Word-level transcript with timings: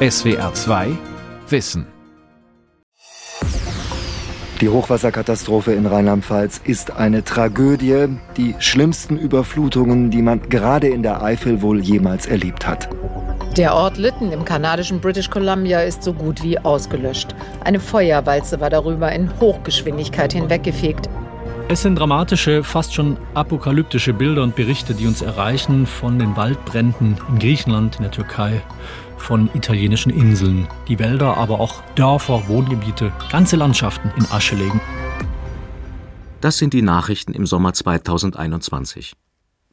SWR 0.00 0.54
2 0.54 0.96
Wissen 1.48 1.84
die 4.60 4.68
Hochwasserkatastrophe 4.68 5.72
in 5.72 5.86
Rheinland-Pfalz 5.86 6.60
ist 6.62 6.92
eine 6.92 7.24
Tragödie, 7.24 8.06
die 8.36 8.54
schlimmsten 8.60 9.16
Überflutungen, 9.16 10.10
die 10.10 10.22
man 10.22 10.48
gerade 10.48 10.88
in 10.88 11.02
der 11.02 11.22
Eifel 11.22 11.62
wohl 11.62 11.80
jemals 11.80 12.26
erlebt 12.26 12.66
hat. 12.66 12.88
Der 13.56 13.74
Ort 13.74 13.98
Lytton 13.98 14.30
im 14.30 14.44
kanadischen 14.44 15.00
British 15.00 15.30
Columbia 15.30 15.80
ist 15.80 16.04
so 16.04 16.12
gut 16.12 16.44
wie 16.44 16.58
ausgelöscht. 16.58 17.34
Eine 17.64 17.80
Feuerwalze 17.80 18.60
war 18.60 18.70
darüber 18.70 19.10
in 19.10 19.30
Hochgeschwindigkeit 19.40 20.32
hinweggefegt. 20.32 21.08
Es 21.68 21.82
sind 21.82 21.96
dramatische, 21.96 22.64
fast 22.64 22.94
schon 22.94 23.18
apokalyptische 23.34 24.14
Bilder 24.14 24.42
und 24.42 24.56
Berichte, 24.56 24.94
die 24.94 25.06
uns 25.06 25.22
erreichen 25.22 25.86
von 25.86 26.18
den 26.18 26.36
Waldbränden 26.36 27.18
in 27.28 27.38
Griechenland, 27.38 27.96
in 27.96 28.02
der 28.02 28.10
Türkei 28.10 28.62
von 29.20 29.50
italienischen 29.54 30.10
Inseln, 30.10 30.68
die 30.88 30.98
Wälder, 30.98 31.36
aber 31.36 31.60
auch 31.60 31.82
Dörfer, 31.94 32.48
Wohngebiete, 32.48 33.12
ganze 33.30 33.56
Landschaften 33.56 34.10
in 34.16 34.24
Asche 34.30 34.56
legen. 34.56 34.80
Das 36.40 36.58
sind 36.58 36.72
die 36.72 36.82
Nachrichten 36.82 37.32
im 37.32 37.46
Sommer 37.46 37.72
2021. 37.72 39.14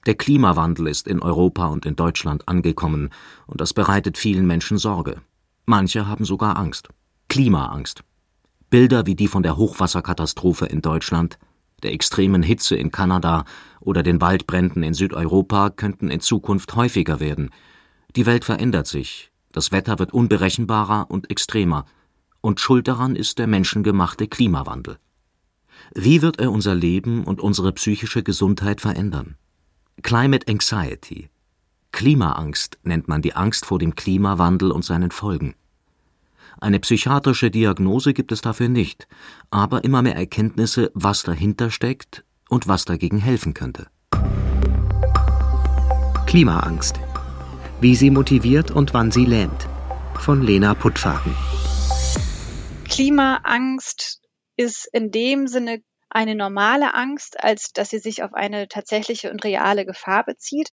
Der 0.05 0.15
Klimawandel 0.15 0.87
ist 0.87 1.07
in 1.07 1.21
Europa 1.21 1.67
und 1.67 1.85
in 1.85 1.95
Deutschland 1.95 2.47
angekommen, 2.47 3.09
und 3.47 3.61
das 3.61 3.73
bereitet 3.73 4.17
vielen 4.17 4.45
Menschen 4.45 4.77
Sorge. 4.77 5.21
Manche 5.65 6.07
haben 6.07 6.25
sogar 6.25 6.57
Angst. 6.57 6.89
Klimaangst. 7.27 8.03
Bilder 8.69 9.05
wie 9.05 9.15
die 9.15 9.27
von 9.27 9.43
der 9.43 9.57
Hochwasserkatastrophe 9.57 10.65
in 10.65 10.81
Deutschland, 10.81 11.39
der 11.83 11.93
extremen 11.93 12.43
Hitze 12.43 12.75
in 12.75 12.91
Kanada 12.91 13.45
oder 13.79 14.03
den 14.03 14.21
Waldbränden 14.21 14.83
in 14.83 14.93
Südeuropa 14.93 15.69
könnten 15.69 16.09
in 16.09 16.19
Zukunft 16.19 16.75
häufiger 16.75 17.19
werden. 17.19 17.49
Die 18.15 18.25
Welt 18.25 18.45
verändert 18.45 18.87
sich, 18.87 19.31
das 19.55 19.71
Wetter 19.71 19.99
wird 19.99 20.13
unberechenbarer 20.13 21.09
und 21.09 21.31
extremer, 21.31 21.85
und 22.41 22.59
schuld 22.59 22.87
daran 22.87 23.15
ist 23.15 23.39
der 23.39 23.47
menschengemachte 23.47 24.27
Klimawandel. 24.27 24.97
Wie 25.93 26.21
wird 26.21 26.39
er 26.39 26.51
unser 26.51 26.75
Leben 26.75 27.23
und 27.23 27.39
unsere 27.39 27.71
psychische 27.71 28.21
Gesundheit 28.21 28.81
verändern? 28.81 29.35
Climate 30.03 30.47
Anxiety. 30.51 31.29
Klimaangst 31.93 32.79
nennt 32.83 33.07
man 33.07 33.21
die 33.21 33.33
Angst 33.33 33.65
vor 33.65 33.79
dem 33.79 33.95
Klimawandel 33.95 34.71
und 34.71 34.83
seinen 34.83 35.11
Folgen. 35.11 35.55
Eine 36.59 36.79
psychiatrische 36.79 37.49
Diagnose 37.49 38.13
gibt 38.13 38.33
es 38.33 38.41
dafür 38.41 38.67
nicht, 38.67 39.07
aber 39.51 39.85
immer 39.85 40.01
mehr 40.01 40.15
Erkenntnisse, 40.15 40.91
was 40.93 41.23
dahinter 41.23 41.71
steckt 41.71 42.25
und 42.49 42.67
was 42.67 42.83
dagegen 42.83 43.19
helfen 43.19 43.53
könnte. 43.53 43.87
Klimaangst 46.25 46.99
wie 47.81 47.95
sie 47.95 48.09
motiviert 48.09 48.71
und 48.71 48.93
wann 48.93 49.11
sie 49.11 49.25
lähmt. 49.25 49.67
Von 50.15 50.41
Lena 50.41 50.73
Puttfaden. 50.73 51.35
Klimaangst 52.85 54.21
ist 54.55 54.87
in 54.93 55.11
dem 55.11 55.47
Sinne 55.47 55.81
eine 56.09 56.35
normale 56.35 56.93
Angst, 56.93 57.43
als 57.43 57.73
dass 57.73 57.89
sie 57.89 57.99
sich 57.99 58.23
auf 58.23 58.33
eine 58.33 58.67
tatsächliche 58.67 59.31
und 59.31 59.43
reale 59.43 59.85
Gefahr 59.85 60.23
bezieht. 60.23 60.69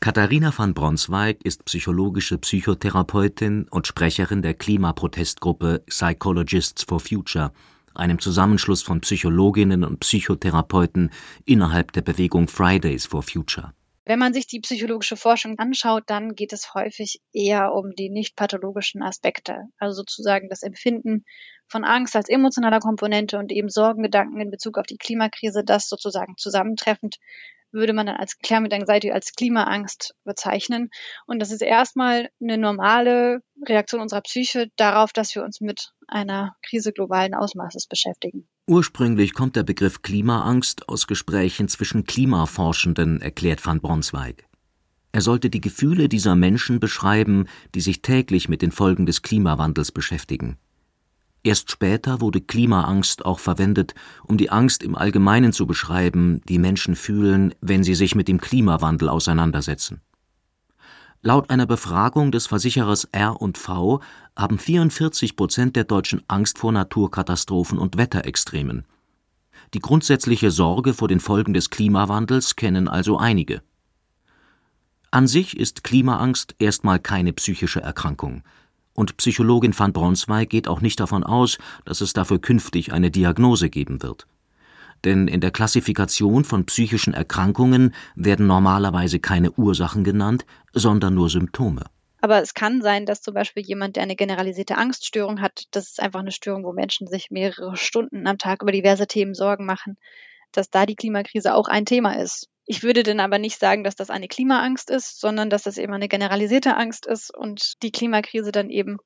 Katharina 0.00 0.52
van 0.56 0.72
Bronswijk 0.74 1.44
ist 1.44 1.64
psychologische 1.66 2.38
Psychotherapeutin 2.38 3.68
und 3.70 3.86
Sprecherin 3.86 4.42
der 4.42 4.54
Klimaprotestgruppe 4.54 5.84
Psychologists 5.86 6.84
for 6.84 7.00
Future, 7.00 7.52
einem 7.94 8.18
Zusammenschluss 8.18 8.82
von 8.82 9.02
Psychologinnen 9.02 9.84
und 9.84 10.00
Psychotherapeuten 10.00 11.10
innerhalb 11.44 11.92
der 11.92 12.00
Bewegung 12.02 12.48
Fridays 12.48 13.06
for 13.06 13.22
Future. 13.22 13.74
Wenn 14.10 14.18
man 14.18 14.32
sich 14.32 14.48
die 14.48 14.58
psychologische 14.58 15.16
Forschung 15.16 15.56
anschaut, 15.60 16.02
dann 16.08 16.34
geht 16.34 16.52
es 16.52 16.74
häufig 16.74 17.20
eher 17.32 17.72
um 17.72 17.94
die 17.94 18.10
nicht 18.10 18.34
pathologischen 18.34 19.04
Aspekte, 19.04 19.68
also 19.78 19.98
sozusagen 19.98 20.48
das 20.48 20.64
Empfinden 20.64 21.24
von 21.68 21.84
Angst 21.84 22.16
als 22.16 22.28
emotionaler 22.28 22.80
Komponente 22.80 23.38
und 23.38 23.52
eben 23.52 23.68
Sorgengedanken 23.68 24.40
in 24.40 24.50
Bezug 24.50 24.78
auf 24.78 24.86
die 24.86 24.96
Klimakrise, 24.96 25.62
das 25.62 25.88
sozusagen 25.88 26.36
zusammentreffend 26.36 27.18
würde 27.70 27.92
man 27.92 28.06
dann 28.06 28.16
als 28.16 28.36
Climate 28.38 28.74
Anxiety 28.74 29.12
als 29.12 29.32
Klimaangst 29.32 30.16
bezeichnen. 30.24 30.90
Und 31.28 31.38
das 31.38 31.52
ist 31.52 31.62
erstmal 31.62 32.30
eine 32.42 32.58
normale 32.58 33.42
Reaktion 33.64 34.00
unserer 34.00 34.22
Psyche 34.22 34.72
darauf, 34.74 35.12
dass 35.12 35.36
wir 35.36 35.44
uns 35.44 35.60
mit 35.60 35.92
einer 36.08 36.56
Krise 36.68 36.92
globalen 36.92 37.32
Ausmaßes 37.32 37.86
beschäftigen. 37.86 38.48
Ursprünglich 38.70 39.34
kommt 39.34 39.56
der 39.56 39.64
Begriff 39.64 40.00
Klimaangst 40.02 40.88
aus 40.88 41.08
Gesprächen 41.08 41.66
zwischen 41.66 42.04
Klimaforschenden, 42.04 43.20
erklärt 43.20 43.66
van 43.66 43.80
Bronswijk. 43.80 44.44
Er 45.10 45.22
sollte 45.22 45.50
die 45.50 45.60
Gefühle 45.60 46.08
dieser 46.08 46.36
Menschen 46.36 46.78
beschreiben, 46.78 47.46
die 47.74 47.80
sich 47.80 48.00
täglich 48.00 48.48
mit 48.48 48.62
den 48.62 48.70
Folgen 48.70 49.06
des 49.06 49.22
Klimawandels 49.22 49.90
beschäftigen. 49.90 50.56
Erst 51.42 51.72
später 51.72 52.20
wurde 52.20 52.40
Klimaangst 52.40 53.24
auch 53.24 53.40
verwendet, 53.40 53.96
um 54.22 54.36
die 54.36 54.50
Angst 54.50 54.84
im 54.84 54.94
Allgemeinen 54.94 55.52
zu 55.52 55.66
beschreiben, 55.66 56.40
die 56.48 56.60
Menschen 56.60 56.94
fühlen, 56.94 57.52
wenn 57.60 57.82
sie 57.82 57.96
sich 57.96 58.14
mit 58.14 58.28
dem 58.28 58.40
Klimawandel 58.40 59.08
auseinandersetzen. 59.08 60.00
Laut 61.22 61.50
einer 61.50 61.66
Befragung 61.66 62.32
des 62.32 62.46
Versicherers 62.46 63.04
R&V 63.12 64.00
haben 64.34 64.58
44 64.58 65.36
Prozent 65.36 65.76
der 65.76 65.84
Deutschen 65.84 66.22
Angst 66.28 66.56
vor 66.56 66.72
Naturkatastrophen 66.72 67.78
und 67.78 67.98
Wetterextremen. 67.98 68.86
Die 69.74 69.80
grundsätzliche 69.80 70.50
Sorge 70.50 70.94
vor 70.94 71.08
den 71.08 71.20
Folgen 71.20 71.52
des 71.52 71.68
Klimawandels 71.68 72.56
kennen 72.56 72.88
also 72.88 73.18
einige. 73.18 73.60
An 75.10 75.26
sich 75.28 75.58
ist 75.58 75.84
Klimaangst 75.84 76.54
erstmal 76.58 76.98
keine 76.98 77.34
psychische 77.34 77.82
Erkrankung, 77.82 78.42
und 78.94 79.18
Psychologin 79.18 79.78
van 79.78 79.92
Bronswijk 79.92 80.48
geht 80.48 80.68
auch 80.68 80.80
nicht 80.80 81.00
davon 81.00 81.22
aus, 81.22 81.58
dass 81.84 82.00
es 82.00 82.14
dafür 82.14 82.40
künftig 82.40 82.94
eine 82.94 83.10
Diagnose 83.10 83.68
geben 83.68 84.02
wird 84.02 84.26
denn 85.04 85.28
in 85.28 85.40
der 85.40 85.50
Klassifikation 85.50 86.44
von 86.44 86.66
psychischen 86.66 87.14
Erkrankungen 87.14 87.94
werden 88.14 88.46
normalerweise 88.46 89.20
keine 89.20 89.52
Ursachen 89.52 90.04
genannt, 90.04 90.44
sondern 90.72 91.14
nur 91.14 91.30
Symptome. 91.30 91.84
Aber 92.20 92.42
es 92.42 92.52
kann 92.52 92.82
sein, 92.82 93.06
dass 93.06 93.22
zum 93.22 93.34
Beispiel 93.34 93.64
jemand, 93.64 93.96
der 93.96 94.02
eine 94.02 94.16
generalisierte 94.16 94.76
Angststörung 94.76 95.40
hat, 95.40 95.64
das 95.70 95.88
ist 95.90 96.00
einfach 96.00 96.20
eine 96.20 96.32
Störung, 96.32 96.64
wo 96.64 96.72
Menschen 96.72 97.06
sich 97.06 97.30
mehrere 97.30 97.76
Stunden 97.76 98.26
am 98.26 98.36
Tag 98.36 98.62
über 98.62 98.72
diverse 98.72 99.06
Themen 99.06 99.34
Sorgen 99.34 99.64
machen, 99.64 99.96
dass 100.52 100.68
da 100.68 100.84
die 100.84 100.96
Klimakrise 100.96 101.54
auch 101.54 101.68
ein 101.68 101.86
Thema 101.86 102.18
ist. 102.18 102.48
Ich 102.66 102.82
würde 102.82 103.02
dann 103.02 103.20
aber 103.20 103.38
nicht 103.38 103.58
sagen, 103.58 103.84
dass 103.84 103.96
das 103.96 104.10
eine 104.10 104.28
Klimaangst 104.28 104.90
ist, 104.90 105.18
sondern 105.18 105.50
dass 105.50 105.62
das 105.62 105.78
eben 105.78 105.92
eine 105.94 106.08
generalisierte 106.08 106.76
Angst 106.76 107.06
ist 107.06 107.34
und 107.34 107.82
die 107.82 107.90
Klimakrise 107.90 108.52
dann 108.52 108.68
eben 108.68 108.98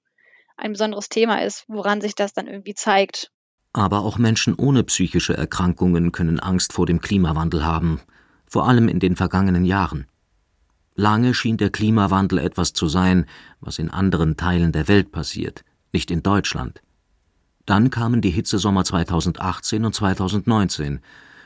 ein 0.56 0.72
besonderes 0.72 1.08
Thema 1.08 1.42
ist, 1.42 1.64
woran 1.68 2.00
sich 2.00 2.14
das 2.14 2.32
dann 2.32 2.46
irgendwie 2.46 2.74
zeigt. 2.74 3.30
Aber 3.74 4.04
auch 4.04 4.18
Menschen 4.18 4.54
ohne 4.54 4.84
psychische 4.84 5.36
Erkrankungen 5.36 6.12
können 6.12 6.38
Angst 6.38 6.72
vor 6.72 6.86
dem 6.86 7.00
Klimawandel 7.00 7.66
haben, 7.66 8.00
vor 8.46 8.68
allem 8.68 8.88
in 8.88 9.00
den 9.00 9.16
vergangenen 9.16 9.64
Jahren. 9.64 10.06
Lange 10.94 11.34
schien 11.34 11.56
der 11.56 11.70
Klimawandel 11.70 12.38
etwas 12.38 12.72
zu 12.72 12.86
sein, 12.86 13.26
was 13.60 13.80
in 13.80 13.90
anderen 13.90 14.36
Teilen 14.36 14.70
der 14.70 14.86
Welt 14.86 15.10
passiert, 15.10 15.64
nicht 15.92 16.12
in 16.12 16.22
Deutschland. 16.22 16.82
Dann 17.66 17.90
kamen 17.90 18.20
die 18.20 18.30
Hitzesommer 18.30 18.84
2018 18.84 19.84
und 19.84 19.92
2019 19.92 21.00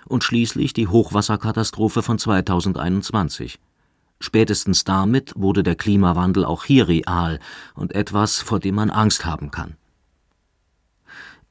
und 0.05 0.23
schließlich 0.23 0.75
die 0.75 0.87
Hochwasserkatastrophe 0.87 2.03
von 2.03 2.19
2021. 2.19 3.59
Spätestens 4.21 4.85
damit 4.85 5.33
wurde 5.35 5.63
der 5.63 5.77
Klimawandel 5.77 6.45
auch 6.45 6.65
hier 6.65 6.89
real 6.89 7.41
und 7.75 7.95
etwas, 7.95 8.43
vor 8.43 8.61
dem 8.61 8.75
man 8.75 8.91
Angst 8.91 9.25
haben 9.25 9.51
kann. 9.51 9.79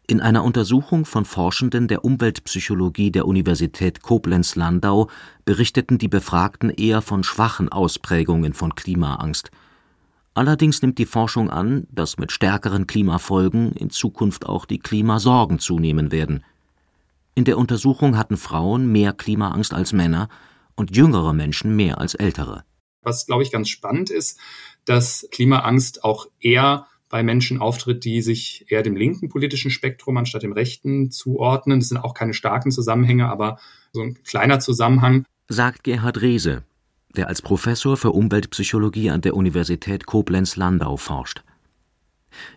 In 0.10 0.22
einer 0.22 0.46
Untersuchung 0.46 1.04
von 1.04 1.26
Forschenden 1.26 1.90
der 1.90 2.06
Umweltpsychologie 2.06 3.12
der 3.12 3.28
Universität 3.28 4.02
Koblenz-Landau 4.02 5.10
berichteten 5.44 5.98
die 5.98 6.08
Befragten 6.08 6.70
eher 6.70 7.02
von 7.02 7.26
schwachen 7.26 7.68
Ausprägungen 7.68 8.54
von 8.54 8.74
Klimaangst. 8.74 9.52
Allerdings 10.34 10.82
nimmt 10.82 10.98
die 10.98 11.06
Forschung 11.06 11.50
an, 11.50 11.88
dass 11.92 12.18
mit 12.18 12.32
stärkeren 12.32 12.88
Klimafolgen 12.88 13.74
in 13.74 13.90
Zukunft 13.90 14.46
auch 14.46 14.64
die 14.64 14.80
Klimasorgen 14.80 15.60
zunehmen 15.60 16.10
werden. 16.14 16.46
In 17.36 17.44
der 17.44 17.58
Untersuchung 17.58 18.18
hatten 18.18 18.38
Frauen 18.38 18.90
mehr 18.90 19.12
Klimaangst 19.12 19.74
als 19.74 19.92
Männer 19.92 20.30
und 20.76 20.96
jüngere 20.96 21.34
Menschen 21.34 21.76
mehr 21.76 21.98
als 21.98 22.16
ältere. 22.16 22.64
Was, 23.02 23.26
glaube 23.26 23.44
ich, 23.44 23.52
ganz 23.52 23.68
spannend 23.68 24.10
ist, 24.10 24.40
dass 24.86 25.28
Klimaangst 25.32 26.06
auch 26.06 26.28
eher 26.40 26.88
bei 27.10 27.24
Menschen 27.24 27.60
auftritt, 27.60 28.04
die 28.04 28.22
sich 28.22 28.66
eher 28.70 28.84
dem 28.84 28.96
linken 28.96 29.30
politischen 29.30 29.72
Spektrum 29.72 30.18
anstatt 30.18 30.44
dem 30.44 30.52
rechten 30.52 31.12
zuordnen. 31.12 31.80
Das 31.80 31.90
sind 31.90 31.98
auch 31.98 32.14
keine 32.14 32.34
starken 32.34 32.72
Zusammenhänge, 32.72 33.30
aber 33.30 33.60
so 33.94 34.02
ein 34.02 34.18
kleiner 34.24 34.60
Zusammenhang. 34.60 35.26
Sagt 35.48 35.84
Gerhard 35.84 36.22
Rehse, 36.22 36.64
der 37.16 37.28
als 37.28 37.42
Professor 37.42 37.96
für 37.98 38.12
Umweltpsychologie 38.12 39.10
an 39.10 39.22
der 39.22 39.36
Universität 39.36 40.06
Koblenz-Landau 40.06 40.98
forscht. 40.98 41.44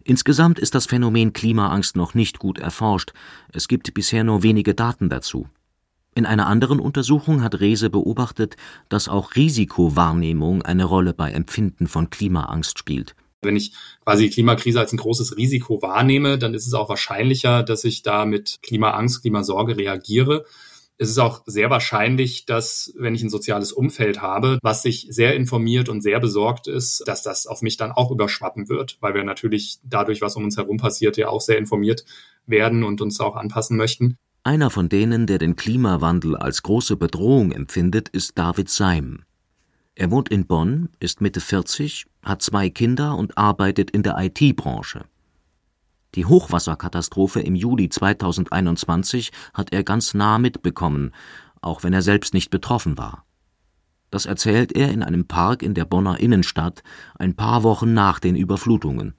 Insgesamt 0.04 0.58
ist 0.58 0.74
das 0.74 0.86
Phänomen 0.86 1.32
Klimaangst 1.32 1.96
noch 1.96 2.14
nicht 2.14 2.38
gut 2.38 2.58
erforscht. 2.58 3.12
Es 3.52 3.68
gibt 3.68 3.94
bisher 3.94 4.24
nur 4.24 4.42
wenige 4.42 4.74
Daten 4.74 5.08
dazu. 5.08 5.48
In 6.14 6.26
einer 6.26 6.48
anderen 6.48 6.80
Untersuchung 6.80 7.42
hat 7.42 7.60
Rehse 7.60 7.88
beobachtet, 7.88 8.56
dass 8.88 9.08
auch 9.08 9.36
Risikowahrnehmung 9.36 10.62
eine 10.62 10.84
Rolle 10.84 11.14
bei 11.14 11.30
Empfinden 11.30 11.86
von 11.86 12.10
Klimaangst 12.10 12.78
spielt. 12.78 13.14
Wenn 13.42 13.56
ich 13.56 13.72
quasi 14.04 14.24
die 14.24 14.30
Klimakrise 14.30 14.80
als 14.80 14.92
ein 14.92 14.98
großes 14.98 15.36
Risiko 15.36 15.80
wahrnehme, 15.82 16.38
dann 16.38 16.54
ist 16.54 16.66
es 16.66 16.74
auch 16.74 16.88
wahrscheinlicher, 16.88 17.62
dass 17.62 17.84
ich 17.84 18.02
da 18.02 18.26
mit 18.26 18.58
Klimaangst, 18.62 19.22
Klimasorge 19.22 19.76
reagiere. 19.76 20.44
Es 20.98 21.08
ist 21.08 21.18
auch 21.18 21.42
sehr 21.46 21.70
wahrscheinlich, 21.70 22.44
dass 22.44 22.92
wenn 22.98 23.14
ich 23.14 23.22
ein 23.22 23.30
soziales 23.30 23.72
Umfeld 23.72 24.20
habe, 24.20 24.58
was 24.62 24.82
sich 24.82 25.06
sehr 25.08 25.34
informiert 25.34 25.88
und 25.88 26.02
sehr 26.02 26.20
besorgt 26.20 26.66
ist, 26.66 27.02
dass 27.06 27.22
das 27.22 27.46
auf 27.46 27.62
mich 27.62 27.78
dann 27.78 27.90
auch 27.90 28.10
überschwappen 28.10 28.68
wird, 28.68 28.98
weil 29.00 29.14
wir 29.14 29.24
natürlich 29.24 29.78
dadurch, 29.82 30.20
was 30.20 30.36
um 30.36 30.44
uns 30.44 30.58
herum 30.58 30.76
passiert, 30.76 31.16
ja 31.16 31.30
auch 31.30 31.40
sehr 31.40 31.56
informiert 31.56 32.04
werden 32.44 32.84
und 32.84 33.00
uns 33.00 33.18
auch 33.18 33.36
anpassen 33.36 33.78
möchten. 33.78 34.18
Einer 34.42 34.68
von 34.68 34.90
denen, 34.90 35.26
der 35.26 35.38
den 35.38 35.56
Klimawandel 35.56 36.36
als 36.36 36.62
große 36.62 36.96
Bedrohung 36.96 37.52
empfindet, 37.52 38.10
ist 38.10 38.38
David 38.38 38.68
Seim. 38.68 39.24
Er 39.94 40.10
wohnt 40.10 40.28
in 40.28 40.46
Bonn, 40.46 40.88
ist 41.00 41.20
Mitte 41.20 41.40
40, 41.40 42.06
hat 42.22 42.42
zwei 42.42 42.70
Kinder 42.70 43.16
und 43.16 43.36
arbeitet 43.36 43.90
in 43.90 44.02
der 44.02 44.16
IT-Branche. 44.18 45.04
Die 46.14 46.26
Hochwasserkatastrophe 46.26 47.40
im 47.40 47.54
Juli 47.54 47.88
2021 47.88 49.30
hat 49.54 49.72
er 49.72 49.84
ganz 49.84 50.14
nah 50.14 50.38
mitbekommen, 50.38 51.12
auch 51.60 51.82
wenn 51.82 51.92
er 51.92 52.02
selbst 52.02 52.34
nicht 52.34 52.50
betroffen 52.50 52.98
war. 52.98 53.24
Das 54.10 54.26
erzählt 54.26 54.72
er 54.72 54.90
in 54.90 55.02
einem 55.04 55.26
Park 55.26 55.62
in 55.62 55.74
der 55.74 55.84
Bonner 55.84 56.18
Innenstadt 56.18 56.82
ein 57.16 57.36
paar 57.36 57.62
Wochen 57.62 57.94
nach 57.94 58.18
den 58.18 58.34
Überflutungen. 58.34 59.14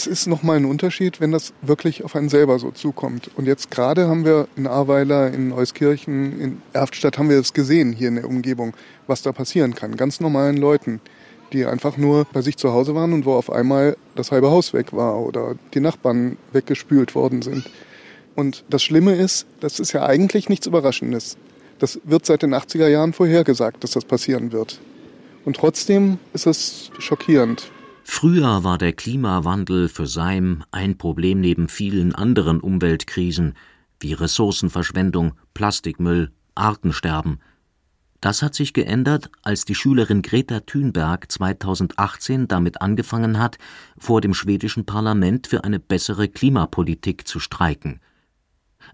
Es 0.00 0.06
ist 0.06 0.26
nochmal 0.26 0.56
ein 0.56 0.64
Unterschied, 0.64 1.20
wenn 1.20 1.30
das 1.30 1.52
wirklich 1.60 2.04
auf 2.04 2.16
einen 2.16 2.30
selber 2.30 2.58
so 2.58 2.70
zukommt. 2.70 3.30
Und 3.36 3.44
jetzt 3.44 3.70
gerade 3.70 4.08
haben 4.08 4.24
wir 4.24 4.48
in 4.56 4.66
Ahrweiler, 4.66 5.30
in 5.30 5.52
Euskirchen, 5.52 6.40
in 6.40 6.62
Erftstadt 6.72 7.18
haben 7.18 7.28
wir 7.28 7.38
es 7.38 7.52
gesehen 7.52 7.92
hier 7.92 8.08
in 8.08 8.14
der 8.14 8.26
Umgebung, 8.26 8.72
was 9.06 9.20
da 9.20 9.32
passieren 9.32 9.74
kann. 9.74 9.98
Ganz 9.98 10.18
normalen 10.18 10.56
Leuten 10.56 11.02
die 11.52 11.66
einfach 11.66 11.96
nur 11.96 12.26
bei 12.32 12.42
sich 12.42 12.56
zu 12.56 12.72
Hause 12.72 12.94
waren 12.94 13.12
und 13.12 13.26
wo 13.26 13.34
auf 13.34 13.50
einmal 13.50 13.96
das 14.14 14.30
halbe 14.30 14.52
Haus 14.52 14.72
weg 14.72 14.92
war 14.92 15.18
oder 15.18 15.56
die 15.74 15.80
Nachbarn 15.80 16.36
weggespült 16.52 17.16
worden 17.16 17.42
sind. 17.42 17.68
Und 18.36 18.62
das 18.70 18.84
Schlimme 18.84 19.16
ist, 19.16 19.48
das 19.58 19.80
ist 19.80 19.92
ja 19.92 20.06
eigentlich 20.06 20.48
nichts 20.48 20.68
Überraschendes. 20.68 21.36
Das 21.80 22.00
wird 22.04 22.24
seit 22.24 22.42
den 22.42 22.54
80er 22.54 22.86
Jahren 22.86 23.12
vorhergesagt, 23.12 23.82
dass 23.82 23.90
das 23.90 24.04
passieren 24.04 24.52
wird. 24.52 24.80
Und 25.44 25.56
trotzdem 25.56 26.18
ist 26.34 26.46
es 26.46 26.92
schockierend. 27.00 27.72
Früher 28.12 28.64
war 28.64 28.76
der 28.76 28.92
Klimawandel 28.92 29.88
für 29.88 30.06
Seim 30.06 30.64
ein 30.72 30.98
Problem 30.98 31.40
neben 31.40 31.68
vielen 31.68 32.14
anderen 32.14 32.60
Umweltkrisen 32.60 33.54
wie 34.00 34.12
Ressourcenverschwendung, 34.12 35.34
Plastikmüll, 35.54 36.32
Artensterben– 36.54 37.38
das 38.20 38.42
hat 38.42 38.54
sich 38.54 38.74
geändert, 38.74 39.30
als 39.42 39.64
die 39.64 39.74
Schülerin 39.74 40.20
Greta 40.20 40.60
Thunberg 40.60 41.32
2018 41.32 42.48
damit 42.48 42.82
angefangen 42.82 43.38
hat, 43.38 43.56
vor 43.96 44.20
dem 44.20 44.34
schwedischen 44.34 44.84
Parlament 44.84 45.46
für 45.46 45.64
eine 45.64 45.80
bessere 45.80 46.28
Klimapolitik 46.28 47.26
zu 47.26 47.40
streiken. 47.40 48.00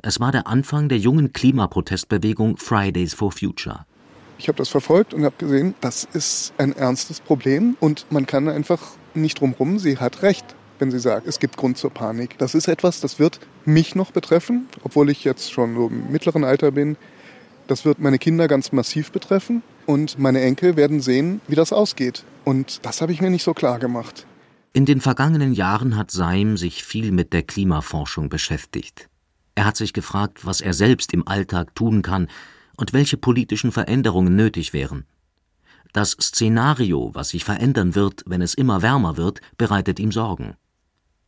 Es 0.02 0.20
war 0.20 0.30
der 0.30 0.46
Anfang 0.46 0.88
der 0.88 0.98
jungen 0.98 1.32
Klimaprotestbewegung 1.32 2.56
Fridays 2.56 3.14
for 3.14 3.32
Future. 3.32 3.84
Ich 4.38 4.46
habe 4.46 4.58
das 4.58 4.68
verfolgt 4.68 5.12
und 5.12 5.24
habe 5.24 5.34
gesehen, 5.38 5.74
das 5.80 6.04
ist 6.04 6.52
ein 6.58 6.72
ernstes 6.72 7.20
Problem 7.20 7.76
und 7.80 8.06
man 8.10 8.26
kann 8.26 8.48
einfach 8.48 8.80
nicht 9.22 9.40
drumherum. 9.40 9.78
Sie 9.78 9.98
hat 9.98 10.22
recht, 10.22 10.44
wenn 10.78 10.90
sie 10.90 10.98
sagt, 10.98 11.26
es 11.26 11.38
gibt 11.38 11.56
Grund 11.56 11.78
zur 11.78 11.90
Panik. 11.90 12.38
Das 12.38 12.54
ist 12.54 12.68
etwas, 12.68 13.00
das 13.00 13.18
wird 13.18 13.40
mich 13.64 13.94
noch 13.94 14.12
betreffen, 14.12 14.68
obwohl 14.82 15.10
ich 15.10 15.24
jetzt 15.24 15.52
schon 15.52 15.74
so 15.74 15.88
im 15.88 16.10
mittleren 16.10 16.44
Alter 16.44 16.70
bin. 16.70 16.96
Das 17.66 17.84
wird 17.84 17.98
meine 17.98 18.18
Kinder 18.18 18.46
ganz 18.46 18.72
massiv 18.72 19.10
betreffen 19.10 19.62
und 19.86 20.18
meine 20.18 20.40
Enkel 20.40 20.76
werden 20.76 21.00
sehen, 21.00 21.40
wie 21.48 21.56
das 21.56 21.72
ausgeht. 21.72 22.24
Und 22.44 22.84
das 22.84 23.00
habe 23.00 23.12
ich 23.12 23.20
mir 23.20 23.30
nicht 23.30 23.42
so 23.42 23.54
klar 23.54 23.78
gemacht. 23.78 24.26
In 24.72 24.84
den 24.84 25.00
vergangenen 25.00 25.52
Jahren 25.52 25.96
hat 25.96 26.10
Seim 26.10 26.56
sich 26.56 26.84
viel 26.84 27.10
mit 27.10 27.32
der 27.32 27.42
Klimaforschung 27.42 28.28
beschäftigt. 28.28 29.08
Er 29.54 29.64
hat 29.64 29.76
sich 29.76 29.94
gefragt, 29.94 30.44
was 30.44 30.60
er 30.60 30.74
selbst 30.74 31.14
im 31.14 31.26
Alltag 31.26 31.74
tun 31.74 32.02
kann 32.02 32.28
und 32.76 32.92
welche 32.92 33.16
politischen 33.16 33.72
Veränderungen 33.72 34.36
nötig 34.36 34.74
wären. 34.74 35.06
Das 35.92 36.12
Szenario, 36.12 37.10
was 37.14 37.30
sich 37.30 37.44
verändern 37.44 37.94
wird, 37.94 38.22
wenn 38.26 38.42
es 38.42 38.54
immer 38.54 38.82
wärmer 38.82 39.16
wird, 39.16 39.40
bereitet 39.56 39.98
ihm 39.98 40.12
Sorgen. 40.12 40.56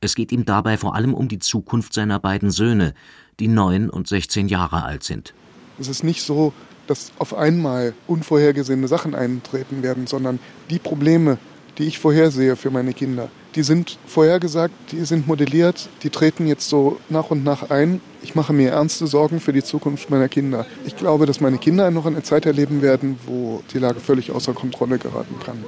Es 0.01 0.15
geht 0.15 0.31
ihm 0.31 0.45
dabei 0.45 0.77
vor 0.77 0.95
allem 0.95 1.15
um 1.15 1.29
die 1.29 1.39
Zukunft 1.39 1.93
seiner 1.93 2.19
beiden 2.21 2.51
Söhne, 2.51 2.95
die 3.41 3.49
neun 3.49 3.91
und 3.91 4.07
sechzehn 4.07 4.49
Jahre 4.49 4.85
alt 4.85 5.03
sind. 5.03 5.35
Es 5.79 5.89
ist 5.89 6.05
nicht 6.05 6.23
so, 6.23 6.53
dass 6.87 7.13
auf 7.19 7.35
einmal 7.35 7.95
unvorhergesehene 8.07 8.89
Sachen 8.89 9.15
eintreten 9.15 9.83
werden, 9.83 10.07
sondern 10.07 10.39
die 10.71 10.79
Probleme, 10.79 11.39
die 11.79 11.85
ich 11.85 11.99
vorhersehe 11.99 12.57
für 12.57 12.71
meine 12.71 12.93
Kinder, 12.93 13.29
die 13.59 13.65
sind 13.65 13.99
vorhergesagt, 14.07 14.73
die 14.93 15.05
sind 15.05 15.27
modelliert, 15.27 15.89
die 16.05 16.11
treten 16.11 16.47
jetzt 16.47 16.69
so 16.69 17.01
nach 17.09 17.33
und 17.33 17.43
nach 17.43 17.71
ein. 17.71 18.01
Ich 18.23 18.37
mache 18.37 18.53
mir 18.53 18.71
ernste 18.71 19.09
Sorgen 19.09 19.41
für 19.41 19.53
die 19.53 19.65
Zukunft 19.65 20.11
meiner 20.11 20.29
Kinder. 20.29 20.65
Ich 20.87 20.97
glaube, 20.97 21.27
dass 21.27 21.41
meine 21.41 21.59
Kinder 21.59 21.91
noch 21.91 22.07
eine 22.07 22.23
Zeit 22.23 22.47
erleben 22.47 22.83
werden, 22.83 23.19
wo 23.27 23.65
die 23.73 23.81
Lage 23.81 23.99
völlig 23.99 24.31
außer 24.31 24.55
Kontrolle 24.55 24.99
geraten 24.99 25.35
kann. 25.45 25.65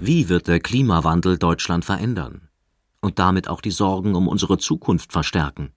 Wie 0.00 0.30
wird 0.30 0.48
der 0.48 0.60
Klimawandel 0.60 1.36
Deutschland 1.36 1.84
verändern 1.84 2.48
und 3.02 3.18
damit 3.18 3.48
auch 3.48 3.60
die 3.60 3.70
Sorgen 3.70 4.14
um 4.14 4.28
unsere 4.28 4.56
Zukunft 4.56 5.12
verstärken? 5.12 5.72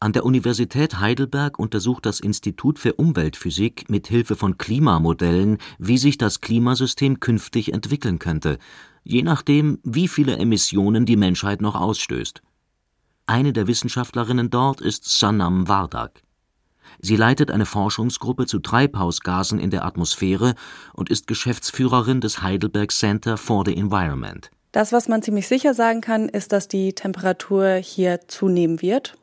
An 0.00 0.12
der 0.12 0.24
Universität 0.24 1.00
Heidelberg 1.00 1.58
untersucht 1.58 2.06
das 2.06 2.20
Institut 2.20 2.78
für 2.78 2.92
Umweltphysik 2.92 3.90
mit 3.90 4.06
Hilfe 4.06 4.36
von 4.36 4.56
Klimamodellen, 4.56 5.58
wie 5.80 5.98
sich 5.98 6.16
das 6.16 6.40
Klimasystem 6.40 7.18
künftig 7.18 7.72
entwickeln 7.72 8.20
könnte, 8.20 8.58
je 9.02 9.22
nachdem, 9.22 9.80
wie 9.82 10.06
viele 10.06 10.36
Emissionen 10.36 11.04
die 11.04 11.16
Menschheit 11.16 11.60
noch 11.60 11.74
ausstößt. 11.74 12.42
Eine 13.26 13.52
der 13.52 13.66
Wissenschaftlerinnen 13.66 14.50
dort 14.50 14.80
ist 14.80 15.18
Sanam 15.18 15.66
Wardak. 15.66 16.22
Sie 17.00 17.16
leitet 17.16 17.50
eine 17.50 17.66
Forschungsgruppe 17.66 18.46
zu 18.46 18.60
Treibhausgasen 18.60 19.58
in 19.58 19.70
der 19.70 19.84
Atmosphäre 19.84 20.54
und 20.92 21.10
ist 21.10 21.26
Geschäftsführerin 21.26 22.20
des 22.20 22.40
Heidelberg 22.40 22.92
Center 22.92 23.36
for 23.36 23.64
the 23.66 23.76
Environment. 23.76 24.48
Das, 24.70 24.92
was 24.92 25.08
man 25.08 25.22
ziemlich 25.22 25.48
sicher 25.48 25.74
sagen 25.74 26.02
kann, 26.02 26.28
ist, 26.28 26.52
dass 26.52 26.68
die 26.68 26.92
Temperatur 26.92 27.74
hier 27.74 28.20
zunehmen 28.28 28.80
wird. 28.80 29.16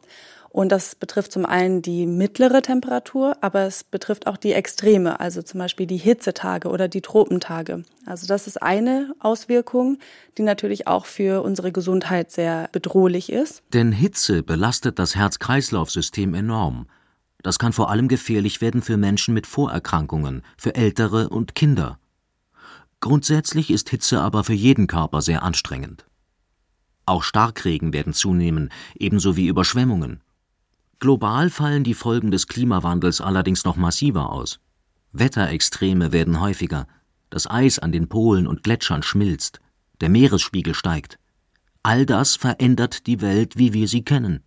Und 0.55 0.71
das 0.71 0.95
betrifft 0.95 1.33
zum 1.33 1.45
einen 1.45 1.81
die 1.81 2.05
mittlere 2.05 2.61
Temperatur, 2.61 3.35
aber 3.41 3.63
es 3.63 3.83
betrifft 3.83 4.25
auch 4.25 4.37
die 4.37 4.53
Extreme, 4.53 5.19
also 5.19 5.41
zum 5.41 5.59
Beispiel 5.59 5.85
die 5.85 5.97
Hitzetage 5.97 6.69
oder 6.69 6.87
die 6.87 7.01
Tropentage. 7.01 7.83
Also 8.05 8.25
das 8.25 8.47
ist 8.47 8.61
eine 8.61 9.13
Auswirkung, 9.19 9.97
die 10.37 10.43
natürlich 10.43 10.87
auch 10.87 11.07
für 11.07 11.43
unsere 11.43 11.73
Gesundheit 11.73 12.31
sehr 12.31 12.69
bedrohlich 12.71 13.33
ist. 13.33 13.63
Denn 13.73 13.91
Hitze 13.91 14.43
belastet 14.43 14.97
das 14.97 15.13
Herz-Kreislauf-System 15.17 16.33
enorm. 16.33 16.87
Das 17.43 17.59
kann 17.59 17.73
vor 17.73 17.89
allem 17.91 18.07
gefährlich 18.07 18.61
werden 18.61 18.81
für 18.81 18.95
Menschen 18.95 19.33
mit 19.33 19.47
Vorerkrankungen, 19.47 20.41
für 20.57 20.73
Ältere 20.73 21.27
und 21.27 21.55
Kinder. 21.55 21.99
Grundsätzlich 23.01 23.71
ist 23.71 23.89
Hitze 23.89 24.21
aber 24.21 24.45
für 24.45 24.53
jeden 24.53 24.87
Körper 24.87 25.21
sehr 25.21 25.43
anstrengend. 25.43 26.05
Auch 27.05 27.23
Starkregen 27.23 27.91
werden 27.91 28.13
zunehmen, 28.13 28.69
ebenso 28.97 29.35
wie 29.35 29.47
Überschwemmungen. 29.47 30.21
Global 30.99 31.49
fallen 31.49 31.83
die 31.83 31.93
Folgen 31.93 32.31
des 32.31 32.47
Klimawandels 32.47 33.21
allerdings 33.21 33.65
noch 33.65 33.75
massiver 33.75 34.31
aus. 34.31 34.59
Wetterextreme 35.11 36.11
werden 36.11 36.39
häufiger, 36.39 36.87
das 37.29 37.49
Eis 37.49 37.79
an 37.79 37.91
den 37.91 38.07
Polen 38.07 38.47
und 38.47 38.63
Gletschern 38.63 39.03
schmilzt, 39.03 39.59
der 40.01 40.09
Meeresspiegel 40.09 40.73
steigt. 40.73 41.19
All 41.83 42.05
das 42.05 42.35
verändert 42.35 43.07
die 43.07 43.21
Welt, 43.21 43.57
wie 43.57 43.73
wir 43.73 43.87
sie 43.87 44.03
kennen. 44.03 44.41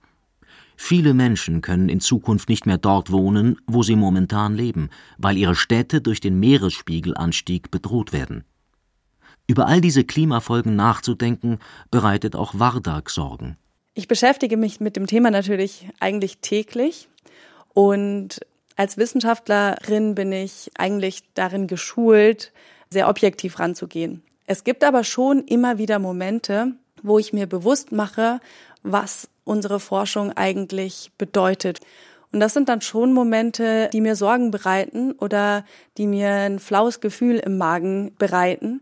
Viele 0.77 1.13
Menschen 1.13 1.61
können 1.61 1.89
in 1.89 2.01
Zukunft 2.01 2.49
nicht 2.49 2.65
mehr 2.65 2.79
dort 2.79 3.11
wohnen, 3.11 3.57
wo 3.67 3.83
sie 3.83 3.97
momentan 3.97 4.55
leben, 4.55 4.91
weil 5.19 5.37
ihre 5.37 5.57
Städte 5.57 6.01
durch 6.01 6.21
den 6.21 6.39
Meeresspiegelanstieg 6.39 7.71
bedroht 7.71 8.13
werden. 8.13 8.45
Über 9.47 9.67
all 9.67 9.81
diese 9.81 10.05
Klimafolgen 10.05 10.77
nachzudenken, 10.77 11.59
bereitet 11.91 12.37
auch 12.37 12.59
Wardak 12.59 13.11
Sorgen. 13.11 13.57
Ich 13.99 14.07
beschäftige 14.07 14.57
mich 14.57 14.79
mit 14.79 14.95
dem 14.95 15.09
Thema 15.09 15.33
natürlich 15.33 15.89
eigentlich 15.99 16.39
täglich 16.39 17.09
und 17.75 18.39
als 18.77 18.97
Wissenschaftlerin 18.97 20.15
bin 20.15 20.31
ich 20.31 20.71
eigentlich 20.79 21.25
darin 21.35 21.67
geschult, 21.67 22.53
sehr 22.91 23.09
objektiv 23.09 23.59
ranzugehen. 23.59 24.23
Es 24.47 24.63
gibt 24.63 24.85
aber 24.85 25.03
schon 25.03 25.43
immer 25.43 25.79
wieder 25.79 25.99
Momente, 25.99 26.75
wo 27.03 27.19
ich 27.19 27.33
mir 27.33 27.49
bewusst 27.49 27.91
mache, 27.91 28.39
was 28.85 29.29
unsere 29.43 29.81
Forschung 29.81 30.31
eigentlich 30.31 31.11
bedeutet. 31.19 31.81
Und 32.31 32.39
das 32.39 32.55
sind 32.55 32.69
dann 32.69 32.83
schon 32.83 33.13
Momente, 33.13 33.91
die 33.93 34.01
mir 34.01 34.15
Sorgen 34.15 34.53
bereiten 34.53 35.11
oder 35.11 35.65
die 35.97 36.07
mir 36.07 36.31
ein 36.31 36.61
flaues 36.61 37.01
Gefühl 37.01 37.39
im 37.39 37.59
Magen 37.59 38.15
bereiten, 38.17 38.81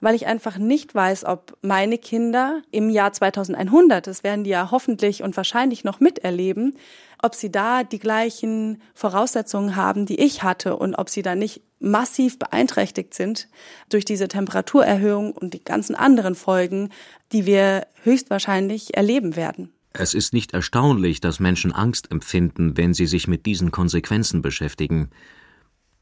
weil 0.00 0.14
ich 0.14 0.26
einfach 0.26 0.58
nicht 0.58 0.94
weiß, 0.94 1.24
ob 1.24 1.56
meine 1.62 1.98
Kinder 1.98 2.62
im 2.70 2.90
Jahr 2.90 3.12
2100, 3.12 4.06
das 4.06 4.22
werden 4.22 4.44
die 4.44 4.50
ja 4.50 4.70
hoffentlich 4.70 5.22
und 5.22 5.36
wahrscheinlich 5.36 5.84
noch 5.84 6.00
miterleben, 6.00 6.76
ob 7.22 7.34
sie 7.34 7.50
da 7.50 7.82
die 7.82 7.98
gleichen 7.98 8.82
Voraussetzungen 8.94 9.76
haben, 9.76 10.06
die 10.06 10.20
ich 10.20 10.42
hatte 10.42 10.76
und 10.76 10.94
ob 10.94 11.08
sie 11.08 11.22
da 11.22 11.34
nicht 11.34 11.62
massiv 11.78 12.38
beeinträchtigt 12.38 13.14
sind 13.14 13.48
durch 13.88 14.04
diese 14.04 14.28
Temperaturerhöhung 14.28 15.32
und 15.32 15.54
die 15.54 15.64
ganzen 15.64 15.94
anderen 15.94 16.34
Folgen, 16.34 16.90
die 17.32 17.46
wir 17.46 17.86
höchstwahrscheinlich 18.02 18.96
erleben 18.96 19.36
werden. 19.36 19.72
Es 19.92 20.12
ist 20.12 20.34
nicht 20.34 20.52
erstaunlich, 20.52 21.20
dass 21.20 21.40
Menschen 21.40 21.72
Angst 21.72 22.10
empfinden, 22.10 22.76
wenn 22.76 22.92
sie 22.92 23.06
sich 23.06 23.28
mit 23.28 23.46
diesen 23.46 23.70
Konsequenzen 23.70 24.42
beschäftigen. 24.42 25.10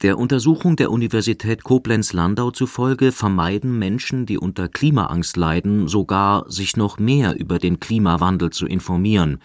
Der 0.04 0.18
Untersuchung 0.18 0.76
der 0.76 0.90
Universität 0.90 1.64
Koblenz-Landau 1.64 2.50
zufolge 2.50 3.10
vermeiden 3.10 3.78
Menschen, 3.78 4.26
die 4.26 4.36
unter 4.36 4.68
Klimaangst 4.68 5.34
leiden, 5.38 5.88
sogar, 5.88 6.44
sich 6.52 6.76
noch 6.76 6.98
mehr 6.98 7.40
über 7.40 7.58
den 7.58 7.80
Klimawandel 7.80 8.50
zu 8.50 8.66
informieren, 8.66 9.38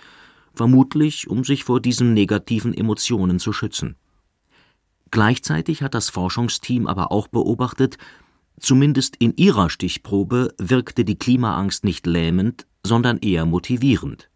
vermutlich 0.54 1.30
um 1.30 1.46
sich 1.46 1.64
vor 1.64 1.80
diesen 1.80 2.14
negativen 2.14 2.74
Emotionen 2.74 3.40
zu 3.40 3.54
schützen. 3.54 3.96
Gleichzeitig 5.12 5.82
hat 5.82 5.94
das 5.94 6.10
Forschungsteam 6.10 6.88
aber 6.88 7.14
auch 7.14 7.30
beobachtet, 7.30 7.98
zumindest 8.60 9.16
in 9.16 9.38
ihrer 9.38 9.70
Stichprobe 9.70 10.54
wirkte 10.58 11.06
die 11.06 11.18
Klimaangst 11.18 11.86
nicht 11.86 12.06
lähmend, 12.06 12.68
sondern 12.86 13.20
eher 13.20 13.46
motivierend. 13.46 14.30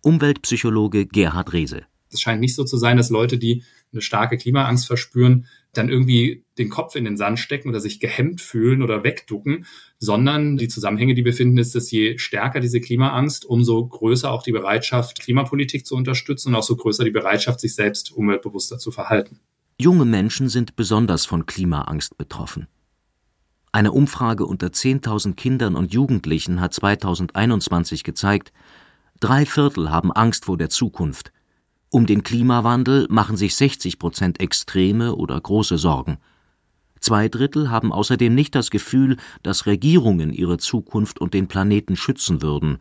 Umweltpsychologe 0.00 1.06
Gerhard 1.06 1.52
Rehse. 1.52 1.86
Es 2.10 2.20
scheint 2.20 2.40
nicht 2.40 2.54
so 2.54 2.62
zu 2.62 2.76
sein, 2.76 2.96
dass 2.96 3.10
Leute, 3.10 3.36
die 3.36 3.64
eine 3.92 4.02
starke 4.02 4.36
Klimaangst 4.36 4.86
verspüren, 4.86 5.46
dann 5.72 5.88
irgendwie 5.88 6.44
den 6.58 6.68
Kopf 6.68 6.96
in 6.96 7.04
den 7.04 7.16
Sand 7.16 7.38
stecken 7.38 7.68
oder 7.68 7.80
sich 7.80 8.00
gehemmt 8.00 8.40
fühlen 8.40 8.82
oder 8.82 9.04
wegducken, 9.04 9.66
sondern 9.98 10.56
die 10.56 10.68
Zusammenhänge, 10.68 11.14
die 11.14 11.24
wir 11.24 11.32
finden, 11.32 11.58
ist, 11.58 11.74
dass 11.74 11.90
je 11.90 12.18
stärker 12.18 12.60
diese 12.60 12.80
Klimaangst, 12.80 13.44
umso 13.44 13.86
größer 13.86 14.30
auch 14.30 14.42
die 14.42 14.52
Bereitschaft, 14.52 15.20
Klimapolitik 15.20 15.86
zu 15.86 15.94
unterstützen 15.94 16.48
und 16.48 16.54
auch 16.56 16.62
so 16.62 16.76
größer 16.76 17.04
die 17.04 17.10
Bereitschaft, 17.10 17.60
sich 17.60 17.74
selbst 17.74 18.12
umweltbewusster 18.12 18.78
zu 18.78 18.90
verhalten. 18.90 19.40
Junge 19.80 20.04
Menschen 20.04 20.48
sind 20.48 20.74
besonders 20.74 21.24
von 21.24 21.46
Klimaangst 21.46 22.18
betroffen. 22.18 22.66
Eine 23.70 23.92
Umfrage 23.92 24.46
unter 24.46 24.68
10.000 24.68 25.34
Kindern 25.34 25.76
und 25.76 25.92
Jugendlichen 25.92 26.60
hat 26.60 26.74
2021 26.74 28.02
gezeigt, 28.02 28.52
drei 29.20 29.46
Viertel 29.46 29.90
haben 29.90 30.10
Angst 30.10 30.46
vor 30.46 30.56
der 30.56 30.70
Zukunft 30.70 31.32
um 31.90 32.06
den 32.06 32.22
Klimawandel 32.22 33.06
machen 33.08 33.36
sich 33.36 33.56
60 33.56 33.98
Prozent 33.98 34.40
extreme 34.40 35.14
oder 35.14 35.40
große 35.40 35.78
Sorgen. 35.78 36.18
Zwei 37.00 37.28
Drittel 37.28 37.70
haben 37.70 37.92
außerdem 37.92 38.34
nicht 38.34 38.54
das 38.54 38.70
Gefühl, 38.70 39.16
dass 39.42 39.66
Regierungen 39.66 40.32
ihre 40.32 40.58
Zukunft 40.58 41.20
und 41.20 41.32
den 41.32 41.48
Planeten 41.48 41.96
schützen 41.96 42.42
würden. 42.42 42.78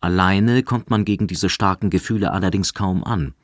Alleine 0.00 0.62
kommt 0.62 0.90
man 0.90 1.04
gegen 1.04 1.26
diese 1.26 1.48
starken 1.48 1.90
Gefühle 1.90 2.32
allerdings 2.32 2.72
kaum 2.72 3.04
an. 3.04 3.34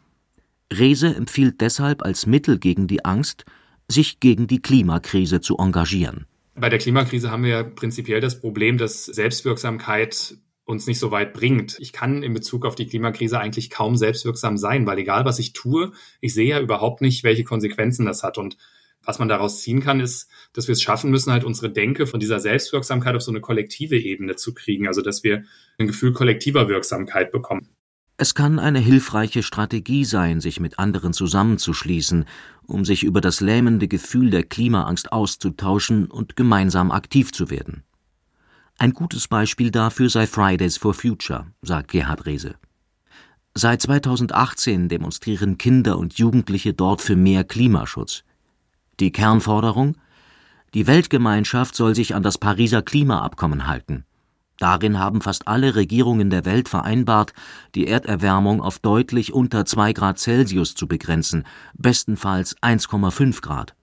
Rehse 0.72 1.14
empfiehlt 1.14 1.60
deshalb 1.60 2.02
als 2.02 2.26
Mittel 2.26 2.58
gegen 2.58 2.86
die 2.86 3.04
Angst, 3.04 3.44
sich 3.88 4.20
gegen 4.20 4.46
die 4.46 4.60
Klimakrise 4.60 5.40
zu 5.40 5.58
engagieren. 5.58 6.26
Bei 6.54 6.68
der 6.68 6.78
Klimakrise 6.78 7.30
haben 7.30 7.44
wir 7.44 7.50
ja 7.50 7.62
prinzipiell 7.62 8.20
das 8.20 8.40
Problem, 8.40 8.78
dass 8.78 9.06
Selbstwirksamkeit 9.06 10.36
uns 10.72 10.86
nicht 10.86 10.98
so 10.98 11.10
weit 11.10 11.32
bringt. 11.32 11.76
Ich 11.78 11.92
kann 11.92 12.22
in 12.22 12.34
Bezug 12.34 12.66
auf 12.66 12.74
die 12.74 12.86
Klimakrise 12.86 13.38
eigentlich 13.38 13.70
kaum 13.70 13.96
selbstwirksam 13.96 14.56
sein, 14.56 14.86
weil 14.86 14.98
egal 14.98 15.24
was 15.24 15.38
ich 15.38 15.52
tue, 15.52 15.92
ich 16.20 16.34
sehe 16.34 16.48
ja 16.48 16.60
überhaupt 16.60 17.00
nicht, 17.00 17.22
welche 17.22 17.44
Konsequenzen 17.44 18.06
das 18.06 18.22
hat. 18.22 18.38
Und 18.38 18.56
was 19.04 19.18
man 19.18 19.28
daraus 19.28 19.60
ziehen 19.60 19.80
kann, 19.80 20.00
ist, 20.00 20.28
dass 20.52 20.68
wir 20.68 20.72
es 20.72 20.82
schaffen 20.82 21.10
müssen, 21.10 21.32
halt 21.32 21.44
unsere 21.44 21.70
Denke 21.70 22.06
von 22.06 22.20
dieser 22.20 22.40
Selbstwirksamkeit 22.40 23.14
auf 23.14 23.22
so 23.22 23.30
eine 23.30 23.40
kollektive 23.40 23.98
Ebene 23.98 24.36
zu 24.36 24.54
kriegen. 24.54 24.88
Also 24.88 25.02
dass 25.02 25.22
wir 25.22 25.44
ein 25.78 25.86
Gefühl 25.86 26.12
kollektiver 26.12 26.68
Wirksamkeit 26.68 27.30
bekommen. 27.30 27.68
Es 28.16 28.34
kann 28.34 28.58
eine 28.58 28.78
hilfreiche 28.78 29.42
Strategie 29.42 30.04
sein, 30.04 30.40
sich 30.40 30.60
mit 30.60 30.78
anderen 30.78 31.12
zusammenzuschließen, 31.12 32.26
um 32.66 32.84
sich 32.84 33.02
über 33.02 33.20
das 33.20 33.40
lähmende 33.40 33.88
Gefühl 33.88 34.30
der 34.30 34.44
Klimaangst 34.44 35.12
auszutauschen 35.12 36.06
und 36.06 36.36
gemeinsam 36.36 36.92
aktiv 36.92 37.32
zu 37.32 37.50
werden. 37.50 37.82
Ein 38.78 38.92
gutes 38.92 39.28
Beispiel 39.28 39.70
dafür 39.70 40.10
sei 40.10 40.26
Fridays 40.26 40.76
for 40.76 40.94
Future, 40.94 41.46
sagt 41.62 41.90
Gerhard 41.92 42.26
Rehse. 42.26 42.56
Seit 43.54 43.82
2018 43.82 44.88
demonstrieren 44.88 45.58
Kinder 45.58 45.98
und 45.98 46.14
Jugendliche 46.14 46.72
dort 46.72 47.02
für 47.02 47.16
mehr 47.16 47.44
Klimaschutz. 47.44 48.24
Die 48.98 49.12
Kernforderung? 49.12 49.96
Die 50.74 50.86
Weltgemeinschaft 50.86 51.76
soll 51.76 51.94
sich 51.94 52.14
an 52.14 52.22
das 52.22 52.38
Pariser 52.38 52.80
Klimaabkommen 52.80 53.66
halten. 53.66 54.04
Darin 54.58 54.98
haben 54.98 55.20
fast 55.20 55.48
alle 55.48 55.74
Regierungen 55.74 56.30
der 56.30 56.44
Welt 56.44 56.68
vereinbart, 56.68 57.34
die 57.74 57.88
Erderwärmung 57.88 58.62
auf 58.62 58.78
deutlich 58.78 59.32
unter 59.32 59.64
2 59.64 59.92
Grad 59.92 60.18
Celsius 60.18 60.74
zu 60.74 60.86
begrenzen, 60.86 61.44
bestenfalls 61.74 62.56
1,5 62.62 63.42
Grad. 63.42 63.74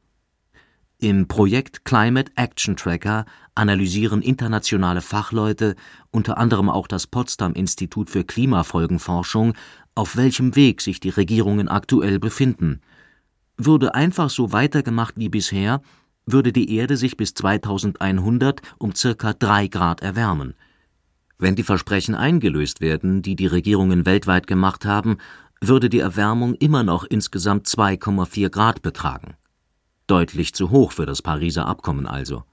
Im 1.01 1.29
Projekt 1.29 1.85
Climate 1.85 2.29
Action 2.35 2.75
Tracker 2.75 3.23
analysieren 3.55 4.21
internationale 4.21 4.99
Fachleute, 4.99 5.77
unter 6.11 6.37
anderem 6.37 6.69
auch 6.69 6.87
das 6.87 7.07
Potsdam 7.07 7.53
Institut 7.53 8.09
für 8.09 8.25
Klimafolgenforschung, 8.25 9.53
auf 9.95 10.17
welchem 10.17 10.57
Weg 10.57 10.81
sich 10.81 10.99
die 10.99 11.07
Regierungen 11.07 11.69
aktuell 11.69 12.19
befinden. 12.19 12.81
Würde 13.55 13.95
einfach 13.95 14.29
so 14.29 14.51
weitergemacht 14.51 15.13
wie 15.15 15.29
bisher, 15.29 15.81
würde 16.25 16.51
die 16.51 16.75
Erde 16.75 16.97
sich 16.97 17.15
bis 17.15 17.33
2100 17.33 18.61
um 18.77 18.93
circa 18.93 19.31
drei 19.31 19.69
Grad 19.69 20.01
erwärmen. 20.01 20.53
Wenn 21.37 21.55
die 21.55 21.63
Versprechen 21.63 22.13
eingelöst 22.13 22.81
werden, 22.81 23.21
die 23.21 23.37
die 23.37 23.47
Regierungen 23.47 24.05
weltweit 24.05 24.47
gemacht 24.47 24.83
haben, 24.83 25.15
würde 25.61 25.89
die 25.89 25.99
Erwärmung 25.99 26.55
immer 26.55 26.83
noch 26.83 27.05
insgesamt 27.05 27.67
2,4 27.67 28.49
Grad 28.49 28.81
betragen. 28.81 29.35
Deutlich 30.09 30.55
zu 30.55 30.71
hoch 30.71 30.91
für 30.91 31.05
das 31.05 31.21
Pariser 31.21 31.67
Abkommen 31.67 32.07
also. 32.07 32.43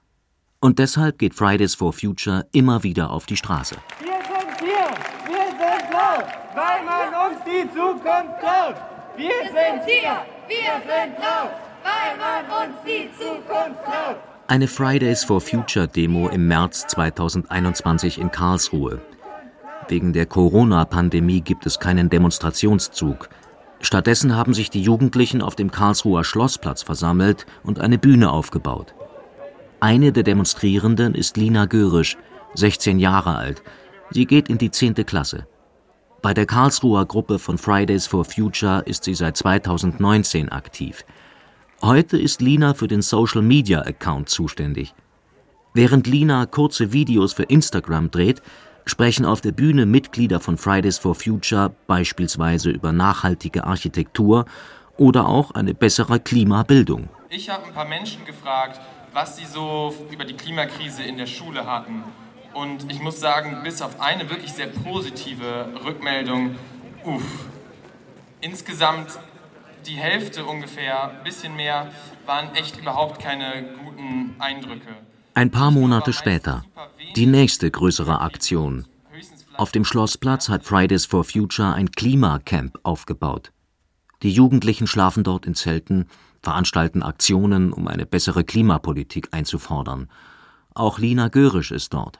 Und 0.59 0.77
deshalb 0.77 1.17
geht 1.17 1.33
Fridays 1.33 1.73
for 1.73 1.91
Future 1.91 2.45
immer 2.51 2.83
wieder 2.83 3.09
auf 3.09 3.25
die 3.25 3.35
Straße. 3.35 3.75
Wir 3.99 4.11
sind 4.13 4.59
hier, 4.59 4.87
wir 5.25 5.47
sind 5.57 5.91
laut, 5.91 6.25
weil 6.53 6.85
man 6.85 7.31
uns 7.31 7.43
die 7.43 7.67
Zukunft 7.73 8.39
klaut. 8.39 8.75
Wir, 9.15 9.29
wir 9.29 9.45
sind 9.45 9.85
hier, 9.87 10.21
wir 10.47 10.81
sind 10.85 11.17
laut, 11.17 11.51
weil 11.81 12.17
man 12.19 12.67
uns 12.67 12.77
die 12.85 13.09
Zukunft 13.17 13.83
klaut. 13.85 14.17
Eine 14.47 14.67
Fridays 14.67 15.23
for 15.23 15.41
Future 15.41 15.87
Demo 15.87 16.29
im 16.29 16.47
März 16.47 16.85
2021 16.85 18.19
in 18.19 18.29
Karlsruhe. 18.29 19.01
Wegen 19.87 20.13
der 20.13 20.27
Corona-Pandemie 20.27 21.41
gibt 21.41 21.65
es 21.65 21.79
keinen 21.79 22.11
Demonstrationszug. 22.11 23.29
Stattdessen 23.81 24.35
haben 24.35 24.53
sich 24.53 24.69
die 24.69 24.81
Jugendlichen 24.81 25.41
auf 25.41 25.55
dem 25.55 25.71
Karlsruher 25.71 26.23
Schlossplatz 26.23 26.83
versammelt 26.83 27.45
und 27.63 27.79
eine 27.79 27.97
Bühne 27.97 28.31
aufgebaut. 28.31 28.93
Eine 29.79 30.11
der 30.11 30.23
Demonstrierenden 30.23 31.13
ist 31.13 31.37
Lina 31.37 31.65
Görisch, 31.65 32.17
16 32.55 32.97
Jahre 32.97 33.35
alt. 33.35 33.61
Sie 34.09 34.25
geht 34.25 34.49
in 34.49 34.57
die 34.57 34.71
10. 34.71 34.95
Klasse. 35.05 35.47
Bei 36.23 36.33
der 36.33 36.47
Karlsruher 36.47 37.05
Gruppe 37.05 37.37
von 37.37 37.59
Fridays 37.59 38.07
for 38.07 38.25
Future 38.25 38.81
ist 38.85 39.03
sie 39.03 39.13
seit 39.13 39.37
2019 39.37 40.49
aktiv. 40.49 41.05
Heute 41.81 42.17
ist 42.17 42.41
Lina 42.41 42.73
für 42.73 42.87
den 42.87 43.03
Social 43.03 43.43
Media 43.43 43.81
Account 43.81 44.29
zuständig. 44.29 44.95
Während 45.75 46.07
Lina 46.07 46.47
kurze 46.47 46.91
Videos 46.91 47.33
für 47.33 47.43
Instagram 47.43 48.09
dreht, 48.09 48.41
sprechen 48.89 49.25
auf 49.25 49.41
der 49.41 49.51
Bühne 49.51 49.85
Mitglieder 49.85 50.39
von 50.39 50.57
Fridays 50.57 50.97
for 50.97 51.15
Future 51.15 51.73
beispielsweise 51.87 52.69
über 52.69 52.91
nachhaltige 52.91 53.65
Architektur 53.65 54.45
oder 54.97 55.27
auch 55.27 55.51
eine 55.51 55.73
bessere 55.73 56.19
Klimabildung. 56.19 57.09
Ich 57.29 57.49
habe 57.49 57.65
ein 57.65 57.73
paar 57.73 57.87
Menschen 57.87 58.25
gefragt, 58.25 58.79
was 59.13 59.37
sie 59.37 59.45
so 59.45 59.93
über 60.11 60.25
die 60.25 60.35
Klimakrise 60.35 61.03
in 61.03 61.17
der 61.17 61.27
Schule 61.27 61.65
hatten. 61.65 62.03
Und 62.53 62.91
ich 62.91 63.01
muss 63.01 63.19
sagen, 63.19 63.61
bis 63.63 63.81
auf 63.81 63.99
eine 63.99 64.29
wirklich 64.29 64.53
sehr 64.53 64.67
positive 64.67 65.69
Rückmeldung, 65.85 66.55
uff, 67.03 67.45
insgesamt 68.41 69.19
die 69.85 69.95
Hälfte 69.95 70.45
ungefähr, 70.45 71.11
ein 71.11 71.23
bisschen 71.23 71.55
mehr, 71.55 71.91
waren 72.25 72.53
echt 72.55 72.77
überhaupt 72.77 73.21
keine 73.21 73.63
guten 73.83 74.35
Eindrücke. 74.39 75.06
Ein 75.37 75.51
paar 75.51 75.69
Monate 75.69 76.13
später, 76.13 76.65
die 77.15 77.27
nächste 77.27 77.69
größere 77.69 78.21
Aktion. 78.21 78.87
Auf 79.53 79.71
dem 79.71 79.85
Schlossplatz 79.85 80.49
hat 80.49 80.65
Fridays 80.65 81.05
for 81.05 81.23
Future 81.23 81.75
ein 81.75 81.91
Klimacamp 81.91 82.79
aufgebaut. 82.81 83.51
Die 84.23 84.31
Jugendlichen 84.31 84.87
schlafen 84.87 85.23
dort 85.23 85.45
in 85.45 85.53
Zelten 85.53 86.07
veranstalten 86.41 87.03
Aktionen, 87.03 87.71
um 87.71 87.87
eine 87.87 88.07
bessere 88.07 88.43
Klimapolitik 88.43 89.27
einzufordern. 89.29 90.09
Auch 90.73 90.97
Lina 90.97 91.27
Görisch 91.27 91.69
ist 91.69 91.93
dort. 91.93 92.19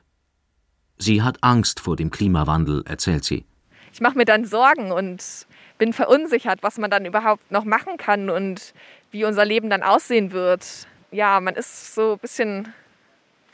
Sie 1.00 1.24
hat 1.24 1.40
Angst 1.42 1.80
vor 1.80 1.96
dem 1.96 2.12
Klimawandel, 2.12 2.84
erzählt 2.86 3.24
sie. 3.24 3.46
Ich 3.94 4.00
mache 4.00 4.16
mir 4.16 4.26
dann 4.26 4.46
Sorgen 4.46 4.92
und 4.92 5.48
bin 5.80 5.92
verunsichert, 5.92 6.62
was 6.62 6.78
man 6.78 6.92
dann 6.92 7.06
überhaupt 7.06 7.50
noch 7.50 7.66
machen 7.66 7.98
kann 7.98 8.30
und 8.30 8.76
wie 9.10 9.26
unser 9.26 9.44
Leben 9.44 9.72
dann 9.72 9.82
aussehen 9.82 10.34
wird. 10.34 10.86
Ja, 11.10 11.40
man 11.40 11.56
ist 11.56 11.96
so 11.96 12.14
ein 12.14 12.20
bisschen 12.20 12.74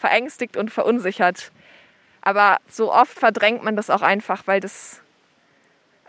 verängstigt 0.03 0.57
und 0.57 0.69
verunsichert. 0.69 1.53
Aber 2.21 2.57
so 2.67 2.91
oft 2.91 3.17
verdrängt 3.17 3.63
man 3.63 3.77
das 3.77 3.89
auch 3.89 4.01
einfach, 4.01 4.43
weil 4.47 4.59
das 4.59 5.01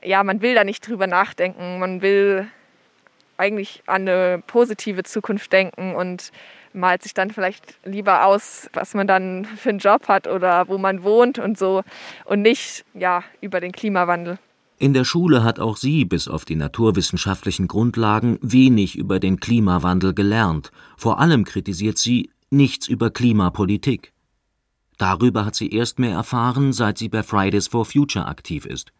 ja, 0.02 0.24
man 0.24 0.42
will 0.42 0.56
da 0.56 0.64
nicht 0.64 0.86
drüber 0.86 1.06
nachdenken. 1.06 1.78
Man 1.78 2.02
will 2.02 2.48
eigentlich 3.36 3.84
an 3.86 4.02
eine 4.02 4.42
positive 4.46 5.04
Zukunft 5.04 5.52
denken 5.52 5.94
und 5.94 6.32
malt 6.72 7.04
sich 7.04 7.14
dann 7.14 7.30
vielleicht 7.30 7.78
lieber 7.84 8.26
aus, 8.26 8.68
was 8.72 8.94
man 8.94 9.06
dann 9.06 9.44
für 9.44 9.68
einen 9.68 9.78
Job 9.78 10.08
hat 10.08 10.26
oder 10.26 10.66
wo 10.66 10.76
man 10.76 11.04
wohnt 11.04 11.38
und 11.38 11.56
so 11.56 11.84
und 12.24 12.42
nicht 12.42 12.84
ja 12.94 13.22
über 13.40 13.60
den 13.60 13.70
Klimawandel. 13.70 14.38
In 14.78 14.92
der 14.92 15.04
Schule 15.04 15.44
hat 15.44 15.60
auch 15.60 15.76
sie 15.76 16.04
bis 16.04 16.26
auf 16.26 16.44
die 16.44 16.56
naturwissenschaftlichen 16.56 17.68
Grundlagen 17.68 18.38
wenig 18.42 18.98
über 18.98 19.20
den 19.20 19.38
Klimawandel 19.38 20.14
gelernt. 20.14 20.72
Vor 20.96 21.20
allem 21.20 21.44
kritisiert 21.44 21.96
sie 21.96 22.30
nichts 22.54 22.88
über 22.88 23.10
Klimapolitik. 23.10 24.12
Darüber 24.96 25.44
hat 25.44 25.54
sie 25.54 25.70
erst 25.70 25.98
mehr 25.98 26.12
erfahren, 26.12 26.72
seit 26.72 26.98
sie 26.98 27.08
bei 27.08 27.22
Fridays 27.22 27.68
for 27.68 27.84
Future 27.84 28.26
aktiv 28.26 28.64
ist. 28.64 28.92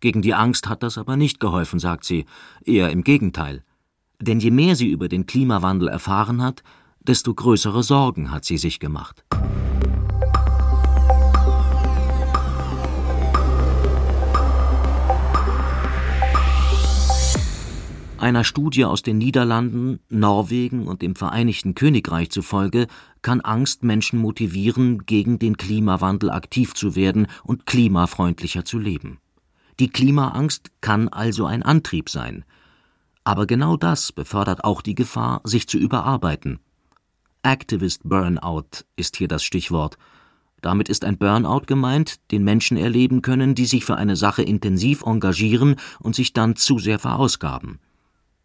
Gegen 0.00 0.22
die 0.22 0.34
Angst 0.34 0.68
hat 0.68 0.82
das 0.82 0.96
aber 0.96 1.16
nicht 1.16 1.40
geholfen, 1.40 1.78
sagt 1.78 2.04
sie, 2.04 2.24
eher 2.64 2.90
im 2.90 3.04
Gegenteil. 3.04 3.64
Denn 4.20 4.40
je 4.40 4.50
mehr 4.50 4.74
sie 4.74 4.88
über 4.88 5.08
den 5.08 5.26
Klimawandel 5.26 5.88
erfahren 5.88 6.42
hat, 6.42 6.62
desto 7.00 7.34
größere 7.34 7.82
Sorgen 7.82 8.30
hat 8.30 8.44
sie 8.44 8.58
sich 8.58 8.80
gemacht. 8.80 9.24
Einer 18.18 18.42
Studie 18.42 18.84
aus 18.84 19.02
den 19.02 19.18
Niederlanden, 19.18 20.00
Norwegen 20.08 20.88
und 20.88 21.02
dem 21.02 21.14
Vereinigten 21.14 21.76
Königreich 21.76 22.30
zufolge 22.30 22.88
kann 23.22 23.40
Angst 23.40 23.84
Menschen 23.84 24.18
motivieren, 24.18 25.06
gegen 25.06 25.38
den 25.38 25.56
Klimawandel 25.56 26.30
aktiv 26.30 26.74
zu 26.74 26.96
werden 26.96 27.28
und 27.44 27.64
klimafreundlicher 27.64 28.64
zu 28.64 28.78
leben. 28.78 29.18
Die 29.78 29.88
Klimaangst 29.88 30.72
kann 30.80 31.06
also 31.06 31.46
ein 31.46 31.62
Antrieb 31.62 32.10
sein. 32.10 32.44
Aber 33.22 33.46
genau 33.46 33.76
das 33.76 34.10
befördert 34.10 34.64
auch 34.64 34.82
die 34.82 34.96
Gefahr, 34.96 35.40
sich 35.44 35.68
zu 35.68 35.78
überarbeiten. 35.78 36.58
Activist 37.44 38.00
Burnout 38.02 38.84
ist 38.96 39.16
hier 39.16 39.28
das 39.28 39.44
Stichwort. 39.44 39.96
Damit 40.60 40.88
ist 40.88 41.04
ein 41.04 41.18
Burnout 41.18 41.66
gemeint, 41.66 42.16
den 42.32 42.42
Menschen 42.42 42.76
erleben 42.78 43.22
können, 43.22 43.54
die 43.54 43.66
sich 43.66 43.84
für 43.84 43.96
eine 43.96 44.16
Sache 44.16 44.42
intensiv 44.42 45.02
engagieren 45.02 45.76
und 46.00 46.16
sich 46.16 46.32
dann 46.32 46.56
zu 46.56 46.80
sehr 46.80 46.98
verausgaben. 46.98 47.78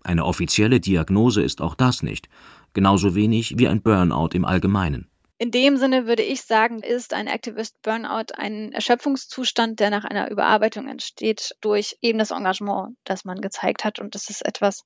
Eine 0.04 0.26
offizielle 0.26 0.80
Diagnose 0.80 1.42
ist 1.42 1.62
auch 1.62 1.76
das 1.76 2.04
nicht, 2.04 2.30
genauso 2.74 3.16
wenig 3.16 3.58
wie 3.58 3.68
ein 3.68 3.82
Burnout 3.82 4.30
im 4.34 4.46
Allgemeinen. 4.46 5.10
In 5.38 5.52
dem 5.52 5.78
Sinne 5.78 6.06
würde 6.06 6.24
ich 6.24 6.44
sagen, 6.44 6.80
ist 6.80 7.14
ein 7.14 7.28
Activist 7.28 7.82
Burnout 7.82 8.34
ein 8.36 8.72
Erschöpfungszustand, 8.72 9.80
der 9.80 9.90
nach 9.90 10.06
einer 10.06 10.30
Überarbeitung 10.30 10.88
entsteht 10.88 11.56
durch 11.60 11.98
eben 12.02 12.20
das 12.20 12.32
Engagement, 12.32 12.96
das 13.04 13.26
man 13.26 13.42
gezeigt 13.42 13.84
hat. 13.84 14.00
Und 14.00 14.16
das 14.16 14.30
ist 14.30 14.46
etwas, 14.46 14.86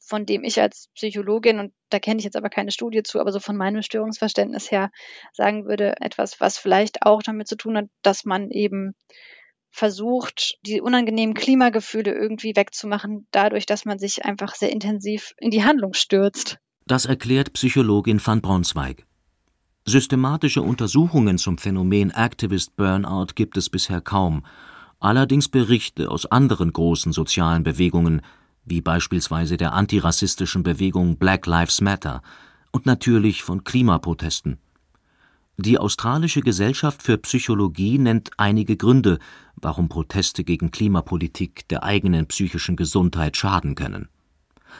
von 0.00 0.26
dem 0.26 0.44
ich 0.44 0.60
als 0.60 0.88
Psychologin, 0.94 1.60
und 1.60 1.72
da 1.90 1.98
kenne 1.98 2.18
ich 2.18 2.24
jetzt 2.24 2.36
aber 2.36 2.50
keine 2.50 2.72
Studie 2.72 3.02
zu, 3.02 3.20
aber 3.20 3.30
so 3.32 3.38
von 3.38 3.56
meinem 3.56 3.82
Störungsverständnis 3.82 4.70
her 4.70 4.90
sagen 5.32 5.66
würde, 5.66 5.94
etwas, 6.00 6.40
was 6.40 6.58
vielleicht 6.58 7.06
auch 7.06 7.22
damit 7.22 7.46
zu 7.46 7.56
tun 7.56 7.76
hat, 7.76 7.86
dass 8.02 8.24
man 8.24 8.50
eben 8.50 8.94
versucht, 9.72 10.58
die 10.66 10.80
unangenehmen 10.80 11.34
Klimagefühle 11.34 12.12
irgendwie 12.12 12.54
wegzumachen, 12.54 13.26
dadurch, 13.32 13.66
dass 13.66 13.84
man 13.84 13.98
sich 13.98 14.24
einfach 14.24 14.54
sehr 14.54 14.70
intensiv 14.70 15.34
in 15.38 15.50
die 15.50 15.64
Handlung 15.64 15.94
stürzt. 15.94 16.58
Das 16.86 17.06
erklärt 17.06 17.54
Psychologin 17.54 18.24
van 18.24 18.42
Braunzweig. 18.42 19.06
Systematische 19.84 20.62
Untersuchungen 20.62 21.38
zum 21.38 21.58
Phänomen 21.58 22.10
Activist 22.10 22.76
Burnout 22.76 23.28
gibt 23.34 23.56
es 23.56 23.70
bisher 23.70 24.00
kaum, 24.00 24.44
allerdings 25.00 25.48
Berichte 25.48 26.10
aus 26.10 26.26
anderen 26.26 26.72
großen 26.72 27.12
sozialen 27.12 27.64
Bewegungen, 27.64 28.20
wie 28.64 28.80
beispielsweise 28.80 29.56
der 29.56 29.72
antirassistischen 29.72 30.62
Bewegung 30.62 31.16
Black 31.16 31.46
Lives 31.46 31.80
Matter 31.80 32.22
und 32.70 32.86
natürlich 32.86 33.42
von 33.42 33.64
Klimaprotesten. 33.64 34.58
Die 35.58 35.78
australische 35.78 36.40
Gesellschaft 36.40 37.02
für 37.02 37.18
Psychologie 37.18 37.98
nennt 37.98 38.30
einige 38.38 38.76
Gründe, 38.76 39.18
warum 39.62 39.88
Proteste 39.88 40.44
gegen 40.44 40.70
Klimapolitik 40.70 41.66
der 41.68 41.82
eigenen 41.84 42.26
psychischen 42.26 42.76
Gesundheit 42.76 43.36
schaden 43.36 43.74
können. 43.74 44.08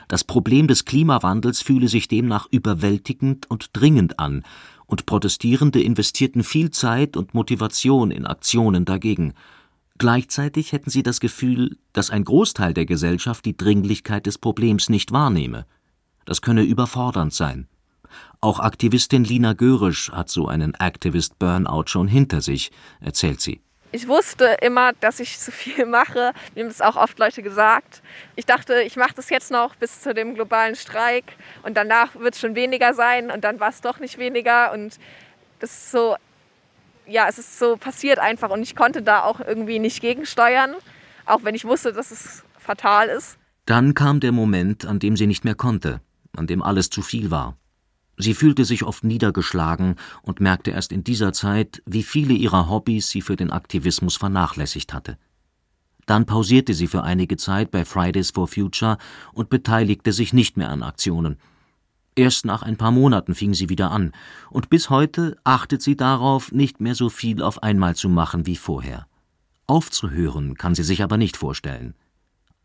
Das 0.08 0.24
Problem 0.24 0.68
des 0.68 0.84
Klimawandels 0.84 1.62
fühle 1.62 1.88
sich 1.88 2.08
demnach 2.08 2.46
überwältigend 2.50 3.50
und 3.50 3.70
dringend 3.72 4.18
an, 4.18 4.42
und 4.86 5.06
Protestierende 5.06 5.82
investierten 5.82 6.44
viel 6.44 6.70
Zeit 6.70 7.16
und 7.16 7.32
Motivation 7.32 8.10
in 8.10 8.26
Aktionen 8.26 8.84
dagegen. 8.84 9.32
Gleichzeitig 9.96 10.72
hätten 10.72 10.90
sie 10.90 11.02
das 11.02 11.18
Gefühl, 11.18 11.78
dass 11.94 12.10
ein 12.10 12.24
Großteil 12.24 12.74
der 12.74 12.84
Gesellschaft 12.84 13.44
die 13.46 13.56
Dringlichkeit 13.56 14.26
des 14.26 14.36
Problems 14.36 14.90
nicht 14.90 15.10
wahrnehme. 15.10 15.64
Das 16.26 16.42
könne 16.42 16.62
überfordernd 16.62 17.32
sein. 17.32 17.68
Auch 18.42 18.60
Aktivistin 18.60 19.24
Lina 19.24 19.54
Görisch 19.54 20.10
hat 20.12 20.28
so 20.28 20.46
einen 20.46 20.74
Activist 20.74 21.38
Burnout 21.38 21.84
schon 21.86 22.08
hinter 22.08 22.42
sich, 22.42 22.70
erzählt 23.00 23.40
sie. 23.40 23.62
Ich 23.94 24.09
wusste 24.09 24.57
immer, 24.62 24.94
dass 24.94 25.20
ich 25.20 25.38
zu 25.38 25.52
viel 25.52 25.85
mache. 25.85 26.33
Mir 26.55 26.62
haben 26.62 26.70
das 26.70 26.81
auch 26.81 26.96
oft 26.96 27.18
Leute 27.18 27.42
gesagt. 27.42 28.02
Ich 28.37 28.46
dachte, 28.46 28.81
ich 28.81 28.96
mache 28.96 29.12
das 29.14 29.28
jetzt 29.28 29.50
noch 29.50 29.76
bis 29.76 30.00
zu 30.00 30.14
dem 30.14 30.35
globalen 30.35 30.74
Streik 30.76 31.24
und 31.62 31.76
danach 31.76 32.14
wird 32.16 32.35
es 32.35 32.40
schon 32.40 32.55
weniger 32.55 32.94
sein 32.94 33.31
und 33.31 33.44
dann 33.44 33.61
war 33.61 33.68
es 33.68 33.83
doch 33.83 34.00
nicht 34.00 34.16
weniger 34.16 34.72
und 34.72 34.98
das 35.61 35.70
ist 35.72 35.90
so, 35.90 36.16
ja, 37.07 37.26
es 37.28 37.38
ist 37.38 37.59
so 37.59 37.76
passiert 37.76 38.18
einfach 38.18 38.48
und 38.48 38.62
ich 38.62 38.74
konnte 38.74 39.02
da 39.02 39.24
auch 39.24 39.40
irgendwie 39.40 39.78
nicht 39.78 40.00
gegensteuern, 40.00 40.74
auch 41.26 41.44
wenn 41.44 41.55
ich 41.55 41.66
wusste, 41.66 41.92
dass 41.92 42.11
es 42.11 42.44
fatal 42.59 43.09
ist. 43.09 43.37
Dann 43.66 43.92
kam 43.92 44.20
der 44.20 44.33
Moment, 44.33 44.87
an 44.87 45.00
dem 45.00 45.18
sie 45.18 45.26
nicht 45.26 45.44
mehr 45.44 45.55
konnte, 45.55 46.00
an 46.35 46.46
dem 46.46 46.62
alles 46.62 46.88
zu 46.88 47.02
viel 47.02 47.31
war. 47.31 47.59
Sie 48.22 48.35
fühlte 48.35 48.64
sich 48.64 48.85
oft 48.85 49.02
niedergeschlagen 49.02 49.96
und 50.22 50.38
merkte 50.38 50.70
erst 50.70 50.92
in 50.92 51.02
dieser 51.02 51.32
Zeit, 51.32 51.82
wie 51.87 52.04
viele 52.04 52.35
ihrer 52.35 52.70
Hobbys 52.70 53.11
sie 53.11 53.20
für 53.20 53.35
den 53.35 53.50
Aktivismus 53.50 54.16
vernachlässigt 54.16 54.94
hatte. 54.94 55.18
Dann 56.06 56.24
pausierte 56.24 56.72
sie 56.72 56.87
für 56.87 57.02
einige 57.02 57.37
Zeit 57.37 57.72
bei 57.72 57.85
Fridays 57.85 58.30
for 58.30 58.46
Future 58.46 58.96
und 59.32 59.50
beteiligte 59.50 60.12
sich 60.12 60.32
nicht 60.32 60.56
mehr 60.56 60.70
an 60.70 60.85
Aktionen. 60.85 61.37
Erst 62.14 62.44
nach 62.44 62.62
ein 62.62 62.76
paar 62.76 62.92
Monaten 62.92 63.35
fing 63.35 63.54
sie 63.54 63.68
wieder 63.68 63.90
an, 63.90 64.12
und 64.50 64.70
bis 64.70 64.88
heute 64.88 65.37
achtet 65.42 65.82
sie 65.82 65.96
darauf, 65.96 66.52
nicht 66.52 66.80
mehr 66.80 66.94
so 66.94 67.08
viel 67.08 67.42
auf 67.42 67.64
einmal 67.64 67.96
zu 67.96 68.08
machen 68.08 68.46
wie 68.46 68.56
vorher. 68.56 69.08
Aufzuhören 69.66 70.54
kann 70.54 70.76
sie 70.76 70.85
sich 70.85 71.02
aber 71.02 71.16
nicht 71.16 71.37
vorstellen 71.37 71.94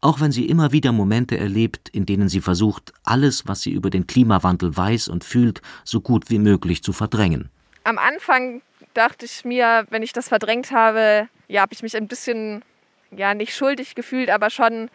auch 0.02 0.20
wenn 0.20 0.32
sie 0.32 0.48
immer 0.48 0.72
wieder 0.72 0.92
Momente 0.92 1.38
erlebt, 1.38 1.90
in 1.90 2.06
denen 2.06 2.30
sie 2.30 2.42
versucht, 2.42 2.94
alles, 3.04 3.48
was 3.48 3.62
sie 3.62 3.72
über 3.72 3.90
den 3.90 4.08
Klimawandel 4.08 4.76
weiß 4.76 5.08
und 5.08 5.24
fühlt, 5.24 5.62
so 5.84 6.02
gut 6.02 6.30
wie 6.30 6.40
möglich 6.40 6.84
zu 6.84 6.94
verdrängen. 6.94 7.50
Am 7.84 7.98
Anfang 7.98 8.62
dachte 8.94 9.26
ich 9.26 9.46
mir, 9.46 9.86
wenn 9.90 10.04
ich 10.04 10.14
das 10.14 10.28
verdrängt 10.28 10.72
habe, 10.72 11.30
ja, 11.48 11.62
habe 11.62 11.74
ich 11.74 11.84
mich 11.84 11.96
ein 11.96 12.08
bisschen, 12.08 12.64
ja, 13.12 13.34
nicht 13.34 13.56
schuldig 13.56 13.96
gefühlt, 13.96 14.30
aber 14.30 14.50
schon, 14.50 14.90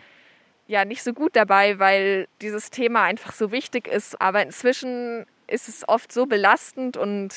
ja, 0.66 0.84
nicht 0.84 1.02
so 1.02 1.12
gut 1.12 1.34
dabei, 1.34 1.78
weil 1.78 2.28
dieses 2.40 2.70
Thema 2.70 3.02
einfach 3.02 3.32
so 3.32 3.50
wichtig 3.50 3.88
ist. 3.88 4.20
Aber 4.20 4.42
inzwischen 4.42 5.26
ist 5.46 5.68
es 5.68 5.88
oft 5.88 6.12
so 6.12 6.26
belastend 6.26 6.96
und 6.96 7.34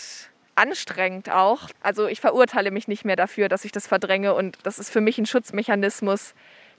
anstrengend 0.56 1.30
auch. 1.30 1.70
Also 1.82 2.08
ich 2.08 2.22
verurteile 2.22 2.72
mich 2.72 2.88
nicht 2.88 3.06
mehr 3.06 3.16
dafür, 3.16 3.50
dass 3.50 3.66
ich 3.66 3.72
das 3.72 3.88
verdränge 3.88 4.34
und 4.34 4.58
das 4.64 4.80
ist 4.80 4.90
für 4.90 5.02
mich 5.02 5.18
ein 5.18 5.26
Schutzmechanismus, 5.26 6.34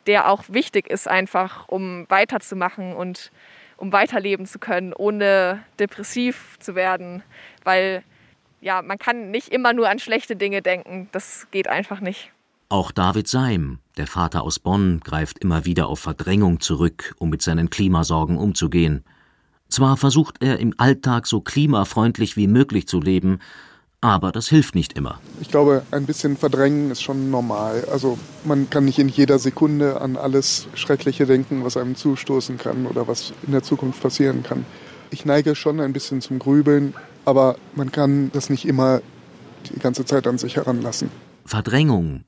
der 0.07 0.31
auch 0.31 0.45
wichtig 0.49 0.89
ist, 0.89 1.09
einfach 1.09 1.69
um 1.69 2.07
weiterzumachen 2.09 2.95
und 2.95 3.31
um 3.77 3.93
weiterleben 3.93 4.47
zu 4.47 4.59
können, 4.59 4.93
ohne 4.93 5.63
depressiv 5.79 6.57
zu 6.61 6.75
werden. 6.75 7.23
Weil 7.65 8.03
ja, 8.61 8.83
man 8.83 8.99
kann 8.99 9.31
nicht 9.31 9.49
immer 9.49 9.73
nur 9.73 9.89
an 9.89 9.99
schlechte 9.99 10.37
Dinge 10.37 10.63
denken. 10.63 11.09
Das 11.13 11.47
geht 11.51 11.69
einfach 11.69 12.01
nicht. 12.01 12.33
Auch 12.69 12.91
David 12.91 13.29
Seim, 13.29 13.79
der 13.97 14.09
Vater 14.09 14.43
aus 14.43 14.59
Bonn, 14.59 15.01
greift 15.05 15.39
immer 15.39 15.65
wieder 15.65 15.87
auf 15.87 16.01
Verdrängung 16.01 16.59
zurück, 16.61 17.15
um 17.19 17.31
mit 17.31 17.43
seinen 17.43 17.71
Klimasorgen 17.71 18.39
umzugehen. 18.39 19.05
Zwar 19.69 19.97
versucht 19.97 20.43
er 20.43 20.59
im 20.59 20.75
Alltag 20.79 21.27
so 21.27 21.41
klimafreundlich 21.41 22.37
wie 22.37 22.49
möglich 22.49 22.89
zu 22.89 23.01
leben, 23.01 23.39
aber 24.01 24.33
das 24.33 24.49
hilft 24.49 24.75
nicht 24.75 24.93
immer. 24.93 25.21
Ich 25.41 25.49
glaube, 25.49 25.83
ein 25.91 26.07
bisschen 26.07 26.37
verdrängen 26.37 26.91
ist 26.91 27.03
schon 27.03 27.31
normal. 27.31 27.87
Also 27.91 28.19
man 28.45 28.69
kann 28.71 28.85
nicht 28.85 28.99
in 28.99 29.09
jeder 29.09 29.39
Sekunde 29.39 30.01
an 30.01 30.17
alles 30.17 30.69
Schreckliche 30.75 31.27
denken, 31.27 31.65
was 31.65 31.77
einem 31.77 31.97
zustoßen 31.97 32.59
kann 32.59 32.87
oder 32.87 33.09
was 33.09 33.33
in 33.47 33.53
der 33.53 33.63
Zukunft 33.63 34.03
passieren 34.03 34.43
kann. 34.43 34.67
Ich 35.11 35.25
neige 35.25 35.55
schon 35.55 35.81
ein 35.81 35.93
bisschen 35.93 36.21
zum 36.21 36.39
Grübeln, 36.39 36.95
aber 37.25 37.57
man 37.75 37.91
kann 37.91 38.31
das 38.33 38.51
nicht 38.51 38.67
immer 38.67 39.01
die 39.71 39.79
ganze 39.79 40.05
Zeit 40.05 40.27
an 40.27 40.39
sich 40.39 40.57
heranlassen. 40.57 41.11
Verdrängung, 41.45 42.25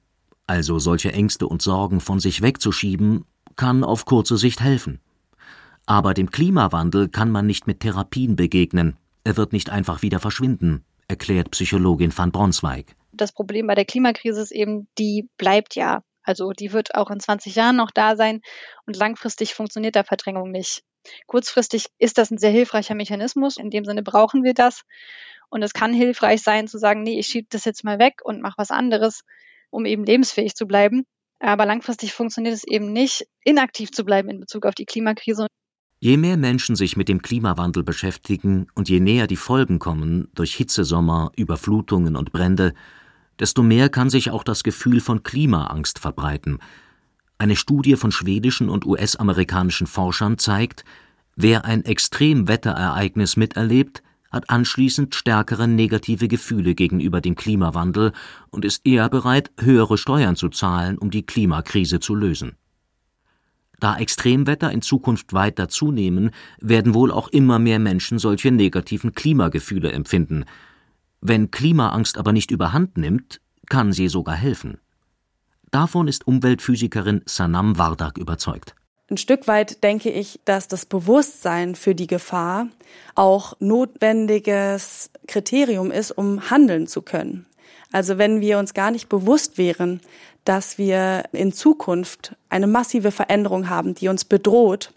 also 0.46 0.78
solche 0.78 1.12
Ängste 1.12 1.46
und 1.46 1.60
Sorgen 1.62 2.00
von 2.00 2.18
sich 2.18 2.40
wegzuschieben, 2.40 3.24
kann 3.56 3.84
auf 3.84 4.04
kurze 4.04 4.36
Sicht 4.36 4.60
helfen. 4.60 5.00
Aber 5.86 6.14
dem 6.14 6.30
Klimawandel 6.30 7.08
kann 7.08 7.30
man 7.30 7.46
nicht 7.46 7.66
mit 7.66 7.80
Therapien 7.80 8.36
begegnen. 8.36 8.96
Er 9.24 9.36
wird 9.36 9.52
nicht 9.52 9.70
einfach 9.70 10.02
wieder 10.02 10.20
verschwinden 10.20 10.84
erklärt 11.08 11.50
Psychologin 11.50 12.16
van 12.16 12.30
Bronswijk. 12.30 12.94
Das 13.12 13.32
Problem 13.32 13.66
bei 13.66 13.74
der 13.74 13.84
Klimakrise 13.84 14.40
ist 14.40 14.52
eben, 14.52 14.88
die 14.98 15.28
bleibt 15.38 15.74
ja. 15.74 16.02
Also 16.22 16.52
die 16.52 16.72
wird 16.72 16.94
auch 16.94 17.10
in 17.10 17.20
20 17.20 17.54
Jahren 17.54 17.76
noch 17.76 17.90
da 17.90 18.14
sein 18.14 18.42
und 18.86 18.96
langfristig 18.96 19.54
funktioniert 19.54 19.96
da 19.96 20.04
Verdrängung 20.04 20.50
nicht. 20.50 20.82
Kurzfristig 21.26 21.86
ist 21.98 22.18
das 22.18 22.30
ein 22.30 22.38
sehr 22.38 22.50
hilfreicher 22.50 22.94
Mechanismus. 22.94 23.56
In 23.56 23.70
dem 23.70 23.86
Sinne 23.86 24.02
brauchen 24.02 24.44
wir 24.44 24.52
das. 24.52 24.82
Und 25.48 25.62
es 25.62 25.72
kann 25.72 25.94
hilfreich 25.94 26.42
sein 26.42 26.68
zu 26.68 26.78
sagen, 26.78 27.02
nee, 27.02 27.18
ich 27.18 27.26
schiebe 27.26 27.48
das 27.50 27.64
jetzt 27.64 27.82
mal 27.82 27.98
weg 27.98 28.20
und 28.22 28.42
mache 28.42 28.58
was 28.58 28.70
anderes, 28.70 29.24
um 29.70 29.86
eben 29.86 30.04
lebensfähig 30.04 30.54
zu 30.54 30.66
bleiben. 30.66 31.06
Aber 31.40 31.64
langfristig 31.64 32.12
funktioniert 32.12 32.54
es 32.54 32.64
eben 32.64 32.92
nicht, 32.92 33.26
inaktiv 33.44 33.90
zu 33.92 34.04
bleiben 34.04 34.28
in 34.28 34.40
Bezug 34.40 34.66
auf 34.66 34.74
die 34.74 34.84
Klimakrise. 34.84 35.46
Je 36.00 36.16
mehr 36.16 36.36
Menschen 36.36 36.76
sich 36.76 36.96
mit 36.96 37.08
dem 37.08 37.22
Klimawandel 37.22 37.82
beschäftigen 37.82 38.68
und 38.76 38.88
je 38.88 39.00
näher 39.00 39.26
die 39.26 39.34
Folgen 39.34 39.80
kommen 39.80 40.28
durch 40.32 40.54
Hitzesommer, 40.54 41.32
Überflutungen 41.36 42.14
und 42.14 42.30
Brände, 42.30 42.72
desto 43.40 43.64
mehr 43.64 43.88
kann 43.88 44.08
sich 44.08 44.30
auch 44.30 44.44
das 44.44 44.62
Gefühl 44.62 45.00
von 45.00 45.24
Klimaangst 45.24 45.98
verbreiten. 45.98 46.58
Eine 47.36 47.56
Studie 47.56 47.96
von 47.96 48.12
schwedischen 48.12 48.68
und 48.68 48.86
US-amerikanischen 48.86 49.88
Forschern 49.88 50.38
zeigt, 50.38 50.84
wer 51.34 51.64
ein 51.64 51.84
Extremwetterereignis 51.84 53.36
miterlebt, 53.36 54.04
hat 54.30 54.50
anschließend 54.50 55.16
stärkere 55.16 55.66
negative 55.66 56.28
Gefühle 56.28 56.76
gegenüber 56.76 57.20
dem 57.20 57.34
Klimawandel 57.34 58.12
und 58.50 58.64
ist 58.64 58.86
eher 58.86 59.08
bereit, 59.08 59.50
höhere 59.58 59.98
Steuern 59.98 60.36
zu 60.36 60.48
zahlen, 60.48 60.96
um 60.96 61.10
die 61.10 61.26
Klimakrise 61.26 61.98
zu 61.98 62.14
lösen. 62.14 62.52
Da 63.80 63.96
Extremwetter 63.96 64.72
in 64.72 64.82
Zukunft 64.82 65.32
weiter 65.32 65.68
zunehmen, 65.68 66.30
werden 66.60 66.94
wohl 66.94 67.12
auch 67.12 67.28
immer 67.28 67.58
mehr 67.58 67.78
Menschen 67.78 68.18
solche 68.18 68.50
negativen 68.50 69.14
Klimagefühle 69.14 69.92
empfinden. 69.92 70.44
Wenn 71.20 71.50
Klimaangst 71.50 72.18
aber 72.18 72.32
nicht 72.32 72.50
überhand 72.50 72.96
nimmt, 72.96 73.40
kann 73.68 73.92
sie 73.92 74.08
sogar 74.08 74.34
helfen. 74.34 74.78
Davon 75.70 76.08
ist 76.08 76.26
Umweltphysikerin 76.26 77.22
Sanam 77.26 77.78
Wardak 77.78 78.18
überzeugt. 78.18 78.74
Ein 79.10 79.16
Stück 79.16 79.46
weit 79.46 79.82
denke 79.84 80.10
ich, 80.10 80.40
dass 80.44 80.68
das 80.68 80.84
Bewusstsein 80.84 81.74
für 81.74 81.94
die 81.94 82.06
Gefahr 82.06 82.68
auch 83.14 83.54
notwendiges 83.58 85.10
Kriterium 85.26 85.90
ist, 85.90 86.10
um 86.10 86.50
handeln 86.50 86.86
zu 86.86 87.00
können. 87.02 87.46
Also 87.90 88.18
wenn 88.18 88.42
wir 88.42 88.58
uns 88.58 88.74
gar 88.74 88.90
nicht 88.90 89.08
bewusst 89.08 89.56
wären, 89.56 90.00
dass 90.48 90.78
wir 90.78 91.24
in 91.32 91.52
Zukunft 91.52 92.34
eine 92.48 92.66
massive 92.66 93.10
Veränderung 93.10 93.68
haben, 93.68 93.94
die 93.94 94.08
uns 94.08 94.24
bedroht, 94.24 94.94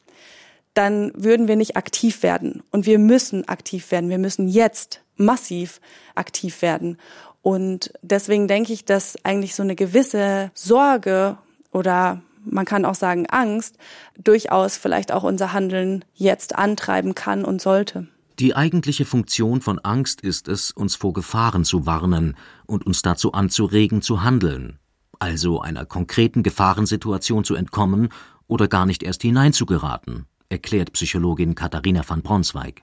dann 0.74 1.12
würden 1.14 1.50
wir 1.50 1.58
nicht 1.58 1.76
aktiv 1.76 2.24
werden. 2.24 2.64
Und 2.72 2.86
wir 2.86 2.98
müssen 3.00 3.50
aktiv 3.50 3.92
werden. 3.92 4.10
Wir 4.10 4.18
müssen 4.18 4.48
jetzt 4.48 5.02
massiv 5.18 5.82
aktiv 6.16 6.62
werden. 6.62 6.98
Und 7.42 7.92
deswegen 8.02 8.48
denke 8.48 8.72
ich, 8.72 8.86
dass 8.86 9.18
eigentlich 9.26 9.54
so 9.54 9.64
eine 9.64 9.76
gewisse 9.76 10.52
Sorge 10.54 11.38
oder 11.74 12.22
man 12.46 12.64
kann 12.64 12.86
auch 12.86 12.96
sagen 12.96 13.26
Angst, 13.28 13.78
durchaus 14.18 14.78
vielleicht 14.78 15.12
auch 15.12 15.24
unser 15.24 15.52
Handeln 15.52 16.06
jetzt 16.14 16.56
antreiben 16.56 17.14
kann 17.14 17.44
und 17.44 17.62
sollte. 17.62 18.08
Die 18.40 18.56
eigentliche 18.56 19.04
Funktion 19.04 19.60
von 19.60 19.80
Angst 19.80 20.22
ist 20.22 20.48
es, 20.48 20.72
uns 20.72 20.96
vor 20.96 21.12
Gefahren 21.12 21.66
zu 21.66 21.86
warnen 21.86 22.38
und 22.66 22.86
uns 22.86 23.02
dazu 23.02 23.34
anzuregen, 23.34 24.02
zu 24.02 24.24
handeln, 24.24 24.80
also 25.22 25.62
einer 25.62 25.86
konkreten 25.86 26.42
Gefahrensituation 26.44 27.44
zu 27.44 27.56
entkommen 27.56 28.10
oder 28.48 28.68
gar 28.68 28.86
nicht 28.86 29.04
erst 29.04 29.22
hineinzugeraten, 29.22 30.26
erklärt 30.50 30.94
Psychologin 30.94 31.56
Katharina 31.56 32.04
van 32.08 32.22
Bronswijk. 32.22 32.82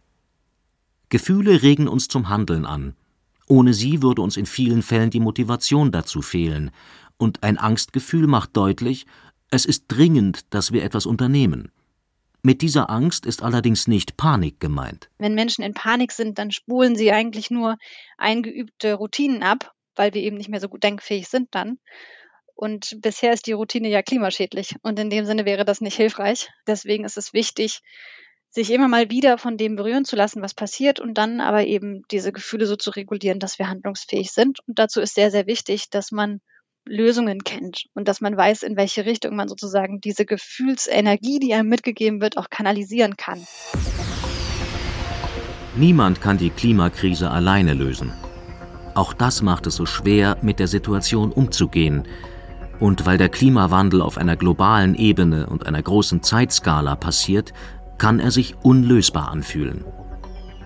Gefühle 1.09 1.63
regen 1.63 1.89
uns 1.89 2.09
zum 2.09 2.29
Handeln 2.29 2.65
an. 2.65 2.95
Ohne 3.49 3.75
sie 3.75 4.03
würde 4.03 4.23
uns 4.23 4.37
in 4.37 4.47
vielen 4.47 4.83
Fällen 4.83 5.11
die 5.11 5.21
Motivation 5.21 5.91
dazu 5.91 6.23
fehlen, 6.23 6.71
und 7.17 7.43
ein 7.43 7.59
Angstgefühl 7.59 8.29
macht 8.29 8.57
deutlich, 8.57 9.07
es 9.51 9.65
ist 9.65 9.87
dringend, 9.89 10.55
dass 10.55 10.71
wir 10.71 10.85
etwas 10.85 11.07
unternehmen. 11.07 11.73
Mit 12.43 12.63
dieser 12.63 12.89
Angst 12.89 13.27
ist 13.27 13.43
allerdings 13.43 13.89
nicht 13.89 14.17
Panik 14.17 14.61
gemeint. 14.61 15.11
Wenn 15.19 15.35
Menschen 15.35 15.65
in 15.65 15.75
Panik 15.75 16.13
sind, 16.13 16.39
dann 16.39 16.53
spulen 16.53 16.95
sie 16.95 17.11
eigentlich 17.11 17.51
nur 17.51 17.77
eingeübte 18.17 18.95
Routinen 18.95 19.43
ab, 19.43 19.73
weil 19.97 20.15
wir 20.15 20.23
eben 20.23 20.37
nicht 20.37 20.49
mehr 20.49 20.61
so 20.61 20.69
gut 20.69 20.85
denkfähig 20.85 21.29
sind 21.29 21.49
dann. 21.51 21.79
Und 22.61 22.99
bisher 23.01 23.33
ist 23.33 23.47
die 23.47 23.53
Routine 23.53 23.89
ja 23.89 24.03
klimaschädlich. 24.03 24.75
Und 24.83 24.99
in 24.99 25.11
dem 25.11 25.25
Sinne 25.25 25.45
wäre 25.45 25.65
das 25.65 25.81
nicht 25.81 25.95
hilfreich. 25.95 26.49
Deswegen 26.67 27.05
ist 27.05 27.17
es 27.17 27.33
wichtig, 27.33 27.83
sich 28.51 28.73
immer 28.73 28.89
mal 28.89 29.11
wieder 29.11 29.39
von 29.39 29.57
dem 29.57 29.77
berühren 29.77 30.05
zu 30.05 30.17
lassen, 30.17 30.43
was 30.43 30.55
passiert 30.55 30.99
und 30.99 31.15
dann 31.15 31.41
aber 31.41 31.67
eben 31.67 32.03
diese 32.11 32.33
Gefühle 32.33 32.67
so 32.67 32.75
zu 32.75 32.91
regulieren, 32.91 33.39
dass 33.39 33.61
wir 33.61 33.69
handlungsfähig 33.69 34.33
sind. 34.33 34.59
Und 34.67 34.81
dazu 34.81 35.01
ist 35.01 35.15
sehr, 35.15 35.31
sehr 35.31 35.47
wichtig, 35.47 35.89
dass 35.91 36.11
man 36.11 36.41
Lösungen 36.85 37.45
kennt 37.45 37.85
und 37.95 38.09
dass 38.09 38.21
man 38.21 38.37
weiß, 38.37 38.65
in 38.65 38.77
welche 38.77 39.07
Richtung 39.07 39.37
man 39.37 39.47
sozusagen 39.47 40.01
diese 40.01 40.27
Gefühlsenergie, 40.27 41.39
die 41.39 41.55
einem 41.55 41.69
mitgegeben 41.69 42.21
wird, 42.21 42.37
auch 42.39 42.51
kanalisieren 42.51 43.17
kann. 43.17 43.47
Niemand 45.77 46.21
kann 46.21 46.39
die 46.39 46.51
Klimakrise 46.51 47.31
alleine 47.31 47.75
lösen. 47.75 48.13
Auch 48.97 49.13
das 49.13 49.43
macht 49.43 49.69
es 49.69 49.77
so 49.77 49.87
schwer, 49.87 50.39
mit 50.43 50.59
der 50.59 50.67
Situation 50.67 51.31
umzugehen. 51.31 52.09
Und 52.81 53.07
weil 53.07 53.19
der 53.19 53.29
Klimawandel 53.29 54.03
auf 54.03 54.19
einer 54.19 54.37
globalen 54.37 54.95
Ebene 54.95 55.47
und 55.47 55.67
einer 55.67 55.83
großen 55.83 56.23
Zeitskala 56.23 56.95
passiert, 56.97 57.53
kann 57.99 58.21
er 58.21 58.31
sich 58.31 58.55
unlösbar 58.63 59.31
anfühlen. 59.31 59.85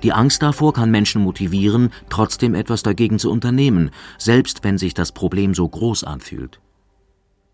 Die 0.02 0.12
Angst 0.12 0.42
davor 0.42 0.72
kann 0.72 0.90
Menschen 0.90 1.22
motivieren, 1.22 1.90
trotzdem 2.10 2.54
etwas 2.54 2.82
dagegen 2.82 3.18
zu 3.18 3.30
unternehmen, 3.30 3.90
selbst 4.18 4.64
wenn 4.64 4.76
sich 4.76 4.94
das 4.94 5.12
Problem 5.12 5.54
so 5.54 5.68
groß 5.68 6.04
anfühlt. 6.04 6.60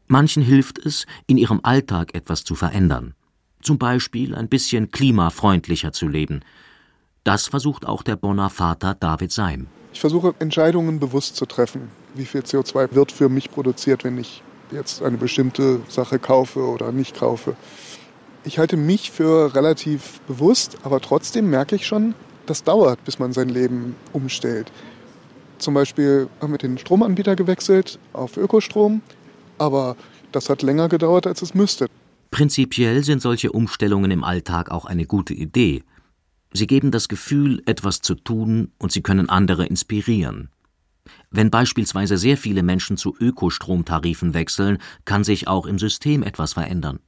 Manchen 0.06 0.42
hilft 0.42 0.78
es, 0.78 1.06
in 1.26 1.36
ihrem 1.36 1.60
Alltag 1.62 2.14
etwas 2.14 2.44
zu 2.44 2.54
verändern. 2.54 3.14
Zum 3.60 3.78
Beispiel 3.78 4.34
ein 4.34 4.48
bisschen 4.48 4.90
klimafreundlicher 4.90 5.92
zu 5.92 6.08
leben. 6.08 6.40
Das 7.22 7.48
versucht 7.48 7.86
auch 7.86 8.02
der 8.02 8.16
Bonner 8.16 8.48
Vater 8.48 8.94
David 8.94 9.30
Seim. 9.30 9.66
Ich 9.92 10.00
versuche 10.00 10.34
Entscheidungen 10.38 10.98
bewusst 10.98 11.36
zu 11.36 11.44
treffen. 11.44 11.90
Wie 12.14 12.24
viel 12.24 12.40
CO2 12.40 12.94
wird 12.94 13.12
für 13.12 13.28
mich 13.28 13.50
produziert, 13.50 14.04
wenn 14.04 14.16
ich 14.16 14.42
jetzt 14.70 15.02
eine 15.02 15.16
bestimmte 15.16 15.80
Sache 15.88 16.18
kaufe 16.18 16.60
oder 16.60 16.92
nicht 16.92 17.16
kaufe. 17.16 17.56
Ich 18.44 18.58
halte 18.58 18.76
mich 18.76 19.10
für 19.10 19.54
relativ 19.54 20.20
bewusst, 20.20 20.78
aber 20.82 21.00
trotzdem 21.00 21.50
merke 21.50 21.76
ich 21.76 21.86
schon, 21.86 22.14
das 22.46 22.64
dauert, 22.64 23.04
bis 23.04 23.18
man 23.18 23.32
sein 23.32 23.48
Leben 23.48 23.94
umstellt. 24.12 24.72
Zum 25.58 25.74
Beispiel 25.74 26.28
haben 26.40 26.52
wir 26.52 26.58
den 26.58 26.78
Stromanbieter 26.78 27.36
gewechselt 27.36 27.98
auf 28.12 28.36
Ökostrom, 28.36 29.02
aber 29.58 29.96
das 30.32 30.48
hat 30.48 30.62
länger 30.62 30.88
gedauert, 30.88 31.26
als 31.26 31.42
es 31.42 31.54
müsste. 31.54 31.86
Prinzipiell 32.30 33.02
sind 33.04 33.20
solche 33.20 33.52
Umstellungen 33.52 34.10
im 34.10 34.22
Alltag 34.22 34.70
auch 34.70 34.84
eine 34.84 35.06
gute 35.06 35.34
Idee. 35.34 35.82
Sie 36.52 36.66
geben 36.66 36.90
das 36.90 37.08
Gefühl, 37.08 37.62
etwas 37.66 38.00
zu 38.00 38.14
tun 38.14 38.72
und 38.78 38.92
sie 38.92 39.02
können 39.02 39.28
andere 39.28 39.66
inspirieren. 39.66 40.50
Wenn 41.30 41.50
beispielsweise 41.50 42.16
sehr 42.16 42.38
viele 42.38 42.62
Menschen 42.62 42.96
zu 42.96 43.14
Ökostromtarifen 43.18 44.32
wechseln, 44.32 44.78
kann 45.04 45.24
sich 45.24 45.46
auch 45.46 45.66
im 45.66 45.78
System 45.78 46.22
etwas 46.22 46.54
verändern. 46.54 47.00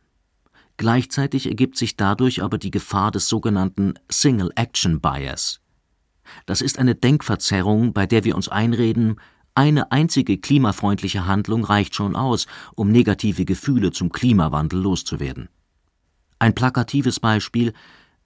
Gleichzeitig 0.77 1.47
ergibt 1.47 1.77
sich 1.77 1.97
dadurch 1.97 2.43
aber 2.43 2.59
die 2.59 2.71
Gefahr 2.71 3.11
des 3.11 3.29
sogenannten 3.29 3.95
Single 4.11 4.51
Action 4.57 5.01
Bias. 5.01 5.61
Das 6.47 6.61
ist 6.61 6.79
eine 6.79 6.95
Denkverzerrung, 6.95 7.93
bei 7.93 8.07
der 8.07 8.25
wir 8.25 8.37
uns 8.37 8.49
einreden, 8.49 9.17
eine 9.55 9.91
einzige 9.91 10.39
klimafreundliche 10.39 11.27
Handlung 11.27 11.65
reicht 11.65 11.95
schon 11.95 12.15
aus, 12.15 12.47
um 12.77 12.93
negative 12.93 13.45
Gefühle 13.45 13.91
zum 13.91 14.13
Klimawandel 14.13 14.81
loszuwerden. 14.81 15.49
Ein 16.39 16.55
plakatives 16.55 17.21
Beispiel 17.21 17.73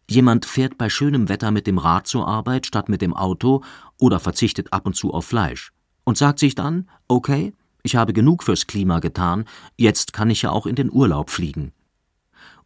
Jemand 0.09 0.44
fährt 0.44 0.76
bei 0.76 0.90
schönem 0.90 1.30
Wetter 1.30 1.50
mit 1.50 1.66
dem 1.66 1.78
Rad 1.78 2.07
zur 2.07 2.28
Arbeit 2.28 2.66
statt 2.66 2.90
mit 2.90 3.00
dem 3.00 3.14
Auto 3.14 3.64
oder 3.98 4.20
verzichtet 4.20 4.70
ab 4.70 4.85
und 4.85 4.94
zu 4.94 5.14
auf 5.14 5.24
Fleisch 5.24 5.72
und 6.05 6.17
sagt 6.17 6.38
sich 6.38 6.55
dann, 6.55 6.88
okay, 7.09 7.53
ich 7.83 7.97
habe 7.97 8.12
genug 8.12 8.43
fürs 8.43 8.67
Klima 8.67 9.01
getan, 9.01 9.45
jetzt 9.77 10.12
kann 10.12 10.31
ich 10.31 10.43
ja 10.43 10.51
auch 10.51 10.67
in 10.67 10.75
den 10.75 10.90
Urlaub 10.90 11.31
fliegen. 11.31 11.73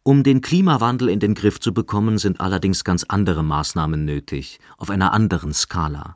Um 0.03 0.23
den 0.23 0.41
Klimawandel 0.41 1.09
in 1.09 1.19
den 1.19 1.35
Griff 1.35 1.59
zu 1.59 1.73
bekommen, 1.73 2.17
sind 2.17 2.39
allerdings 2.39 2.83
ganz 2.83 3.03
andere 3.03 3.43
Maßnahmen 3.43 4.05
nötig, 4.05 4.59
auf 4.77 4.89
einer 4.89 5.11
anderen 5.11 5.53
Skala. 5.53 6.15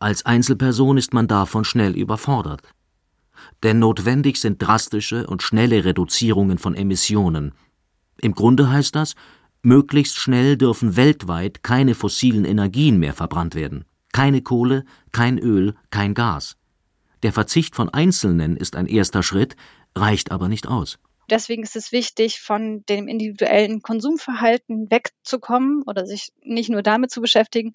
Als 0.00 0.26
Einzelperson 0.26 0.98
ist 0.98 1.14
man 1.14 1.28
davon 1.28 1.64
schnell 1.64 1.96
überfordert. 1.96 2.62
Denn 3.62 3.78
notwendig 3.78 4.40
sind 4.40 4.60
drastische 4.60 5.26
und 5.26 5.42
schnelle 5.42 5.84
Reduzierungen 5.84 6.58
von 6.58 6.74
Emissionen. 6.74 7.52
Im 8.20 8.34
Grunde 8.34 8.68
heißt 8.68 8.94
das, 8.96 9.14
möglichst 9.62 10.18
schnell 10.18 10.56
dürfen 10.56 10.96
weltweit 10.96 11.62
keine 11.62 11.94
fossilen 11.94 12.44
Energien 12.44 12.98
mehr 12.98 13.14
verbrannt 13.14 13.54
werden. 13.54 13.84
Keine 14.14 14.42
Kohle, 14.42 14.84
kein 15.10 15.40
Öl, 15.40 15.74
kein 15.90 16.14
Gas. 16.14 16.56
Der 17.24 17.32
Verzicht 17.32 17.74
von 17.74 17.88
Einzelnen 17.88 18.56
ist 18.56 18.76
ein 18.76 18.86
erster 18.86 19.24
Schritt, 19.24 19.56
reicht 19.96 20.30
aber 20.30 20.48
nicht 20.48 20.68
aus. 20.68 21.00
Deswegen 21.28 21.64
ist 21.64 21.74
es 21.74 21.90
wichtig, 21.90 22.38
von 22.40 22.84
dem 22.88 23.08
individuellen 23.08 23.82
Konsumverhalten 23.82 24.88
wegzukommen 24.88 25.82
oder 25.84 26.06
sich 26.06 26.28
nicht 26.44 26.70
nur 26.70 26.82
damit 26.82 27.10
zu 27.10 27.20
beschäftigen, 27.20 27.74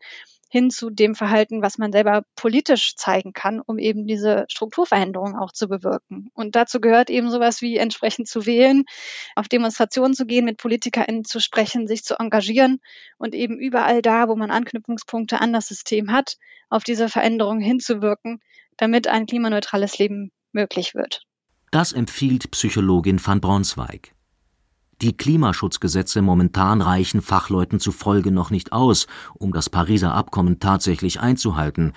hin 0.50 0.72
zu 0.72 0.90
dem 0.90 1.16
Verhalten, 1.16 1.62
was 1.62 1.78
man 1.78 1.92
selber 1.92 2.24
politisch 2.36 2.96
zeigen 2.96 3.34
kann, 3.34 3.62
um 3.62 3.78
eben 3.78 4.08
diese 4.08 4.46
Strukturveränderung 4.50 5.38
auch 5.38 5.52
zu 5.52 5.68
bewirken. 5.68 6.30
Und 6.34 6.56
dazu 6.56 6.82
gehört 6.82 7.10
eben 7.10 7.30
sowas 7.30 7.62
wie 7.62 7.78
entsprechend 7.78 8.28
zu 8.28 8.46
wählen, 8.46 8.84
auf 9.36 9.48
Demonstrationen 9.48 10.16
zu 10.16 10.26
gehen, 10.26 10.46
mit 10.46 10.58
PolitikerInnen 10.58 11.24
zu 11.24 11.40
sprechen, 11.40 11.88
sich 11.88 12.04
zu 12.04 12.20
engagieren 12.20 12.80
und 13.18 13.36
eben 13.36 13.60
überall 13.60 14.02
da, 14.02 14.28
wo 14.28 14.36
man 14.36 14.50
Anknüpfungspunkte 14.52 15.40
an 15.40 15.54
das 15.54 15.68
System 15.68 16.12
hat, 16.12 16.38
auf 16.70 16.84
diese 16.84 17.10
Veränderung 17.10 17.60
hinzuwirken, 17.60 18.42
damit 18.76 19.08
ein 19.08 19.28
klimaneutrales 19.28 20.00
Leben 20.00 20.32
möglich 20.52 20.96
wird. 20.96 21.22
Das 21.72 21.94
empfiehlt 21.94 22.50
Psychologin 22.52 23.24
van 23.24 23.40
Braunzweig. 23.40 24.16
Die 25.02 25.16
Klimaschutzgesetze 25.16 26.22
momentan 26.22 26.82
reichen 26.82 27.22
Fachleuten 27.22 27.80
zufolge 27.80 28.32
noch 28.32 28.50
nicht 28.50 28.74
aus, 28.74 29.08
um 29.36 29.54
das 29.54 29.70
Pariser 29.70 30.14
Abkommen 30.14 30.60
tatsächlich 30.60 31.22
einzuhalten. 31.22 31.94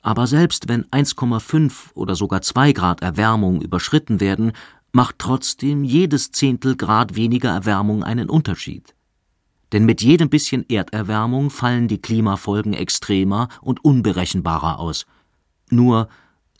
Aber 0.00 0.28
selbst 0.28 0.68
wenn 0.68 0.84
1,5 0.84 1.72
oder 1.94 2.14
sogar 2.14 2.42
2 2.42 2.72
Grad 2.72 3.02
Erwärmung 3.02 3.60
überschritten 3.60 4.20
werden, 4.20 4.52
macht 4.92 5.16
trotzdem 5.18 5.82
jedes 5.82 6.30
Zehntel 6.30 6.76
Grad 6.76 7.16
weniger 7.16 7.50
Erwärmung 7.50 8.04
einen 8.04 8.30
Unterschied. 8.30 8.94
Denn 9.72 9.84
mit 9.84 10.00
jedem 10.00 10.30
bisschen 10.30 10.64
Erderwärmung 10.70 11.50
fallen 11.50 11.88
die 11.88 12.00
Klimafolgen 12.00 12.74
extremer 12.74 13.48
und 13.60 13.84
unberechenbarer 13.84 14.78
aus. 14.78 15.06
Nur, 15.70 16.08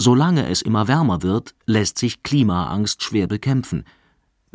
solange 0.00 0.48
es 0.48 0.62
immer 0.62 0.88
wärmer 0.88 1.22
wird, 1.22 1.54
lässt 1.64 1.98
sich 1.98 2.24
Klimaangst 2.24 3.04
schwer 3.04 3.28
bekämpfen– 3.28 3.84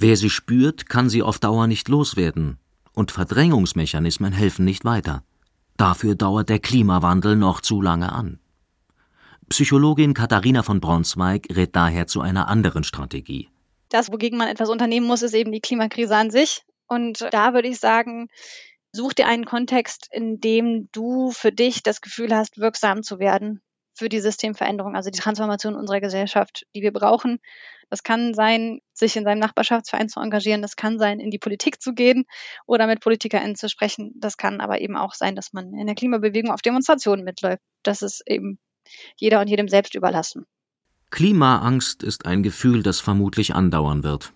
Wer 0.03 0.17
sie 0.17 0.31
spürt, 0.31 0.89
kann 0.89 1.11
sie 1.11 1.21
auf 1.21 1.37
Dauer 1.37 1.67
nicht 1.67 1.87
loswerden, 1.87 2.57
und 2.95 3.11
Verdrängungsmechanismen 3.11 4.33
helfen 4.33 4.65
nicht 4.65 4.83
weiter. 4.83 5.23
Dafür 5.77 6.15
dauert 6.15 6.49
der 6.49 6.57
Klimawandel 6.57 7.35
noch 7.35 7.61
zu 7.61 7.83
lange 7.83 8.11
an. 8.11 8.39
Psychologin 9.49 10.15
Katharina 10.15 10.63
von 10.63 10.81
Bronsweig 10.81 11.45
rät 11.55 11.75
daher 11.75 12.07
zu 12.07 12.19
einer 12.19 12.47
anderen 12.47 12.83
Strategie. 12.83 13.49
Das, 13.89 14.11
wogegen 14.11 14.39
man 14.39 14.47
etwas 14.47 14.69
unternehmen 14.69 15.05
muss, 15.05 15.21
ist 15.21 15.35
eben 15.35 15.51
die 15.51 15.61
Klimakrise 15.61 16.15
an 16.15 16.31
sich. 16.31 16.63
Und 16.87 17.27
da 17.29 17.53
würde 17.53 17.67
ich 17.67 17.79
sagen, 17.79 18.29
such 18.93 19.13
dir 19.13 19.27
einen 19.27 19.45
Kontext, 19.45 20.07
in 20.11 20.39
dem 20.39 20.89
du 20.91 21.29
für 21.29 21.51
dich 21.51 21.83
das 21.83 22.01
Gefühl 22.01 22.35
hast, 22.35 22.57
wirksam 22.57 23.03
zu 23.03 23.19
werden 23.19 23.61
für 23.93 24.09
die 24.09 24.19
Systemveränderung, 24.19 24.95
also 24.95 25.11
die 25.11 25.19
Transformation 25.19 25.75
unserer 25.75 26.01
Gesellschaft, 26.01 26.65
die 26.73 26.81
wir 26.81 26.91
brauchen. 26.91 27.37
Das 27.91 28.04
kann 28.04 28.34
sein, 28.34 28.80
sich 28.93 29.17
in 29.17 29.25
seinem 29.25 29.39
Nachbarschaftsverein 29.39 30.08
zu 30.08 30.21
engagieren. 30.21 30.62
Das 30.62 30.77
kann 30.77 30.97
sein, 30.97 31.19
in 31.19 31.30
die 31.30 31.39
Politik 31.39 31.82
zu 31.82 31.93
gehen 31.93 32.23
oder 32.65 32.88
mit 32.88 33.01
PolitikerInnen 33.01 33.58
zu 33.58 33.67
sprechen. 33.67 34.13
Das 34.15 34.38
kann 34.38 34.62
aber 34.62 34.80
eben 34.80 34.95
auch 34.95 35.13
sein, 35.13 35.36
dass 35.36 35.51
man 35.51 35.73
in 35.73 35.88
der 35.88 35.95
Klimabewegung 35.95 36.51
auf 36.51 36.62
Demonstrationen 36.62 37.25
mitläuft. 37.25 37.62
Das 37.84 38.01
ist 38.01 38.23
eben 38.25 38.60
jeder 39.17 39.41
und 39.41 39.49
jedem 39.49 39.67
selbst 39.67 39.93
überlassen. 39.93 40.45
Klimaangst 41.10 42.01
ist 42.01 42.25
ein 42.25 42.43
Gefühl, 42.43 42.82
das 42.82 43.01
vermutlich 43.01 43.54
andauern 43.54 44.04
wird. 44.04 44.32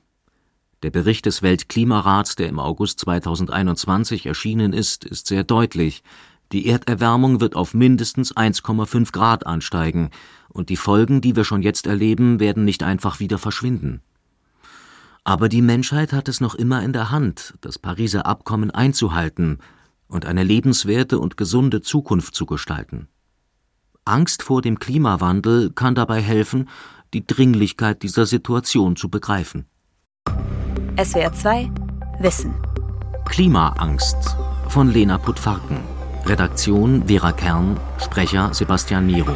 Der 0.84 0.92
Bericht 0.92 1.26
des 1.26 1.42
Weltklimarats, 1.42 2.36
der 2.36 2.50
im 2.50 2.60
August 2.60 3.00
2021 3.00 4.26
erschienen 4.26 4.74
ist, 4.74 5.06
ist 5.06 5.28
sehr 5.28 5.46
deutlich. 5.46 6.04
Die 6.52 6.68
Erderwärmung 6.68 7.40
wird 7.40 7.56
auf 7.56 7.74
mindestens 7.74 8.36
1,5 8.36 9.12
Grad 9.14 9.48
ansteigen, 9.48 10.12
und 10.56 10.70
die 10.70 10.78
Folgen, 10.78 11.20
die 11.20 11.36
wir 11.36 11.44
schon 11.44 11.62
jetzt 11.62 11.86
erleben, 11.86 12.40
werden 12.40 12.64
nicht 12.64 12.82
einfach 12.82 13.20
wieder 13.20 13.38
verschwinden. 13.38 14.02
Aber 15.26 15.50
die 15.50 15.62
Menschheit 15.62 16.14
hat 16.14 16.30
es 16.30 16.40
noch 16.40 16.56
immer 16.56 16.82
in 16.82 16.94
der 16.94 17.12
Hand, 17.12 17.56
das 17.60 17.78
Pariser 17.78 18.26
Abkommen 18.26 18.72
einzuhalten 18.72 19.60
und 20.08 20.26
eine 20.26 20.44
lebenswerte 20.44 21.20
und 21.20 21.36
gesunde 21.36 21.82
Zukunft 21.82 22.36
zu 22.36 22.46
gestalten. 22.46 23.10
Angst 24.06 24.44
vor 24.44 24.62
dem 24.62 24.80
Klimawandel 24.80 25.72
kann 25.72 25.94
dabei 25.94 26.22
helfen, 26.22 26.70
die 27.14 27.28
Dringlichkeit 27.28 28.02
dieser 28.02 28.26
Situation 28.26 28.96
zu 28.96 29.10
begreifen. 29.10 29.66
SWR 30.98 31.34
2 31.34 31.72
Wissen 32.20 32.54
Klimaangst 33.26 34.38
von 34.70 34.90
Lena 34.90 35.18
Putfarken 35.18 35.80
Redaktion 36.26 37.08
Vera 37.08 37.34
Kern, 37.34 37.78
Sprecher 38.00 38.54
Sebastian 38.54 39.06
Miro, 39.06 39.36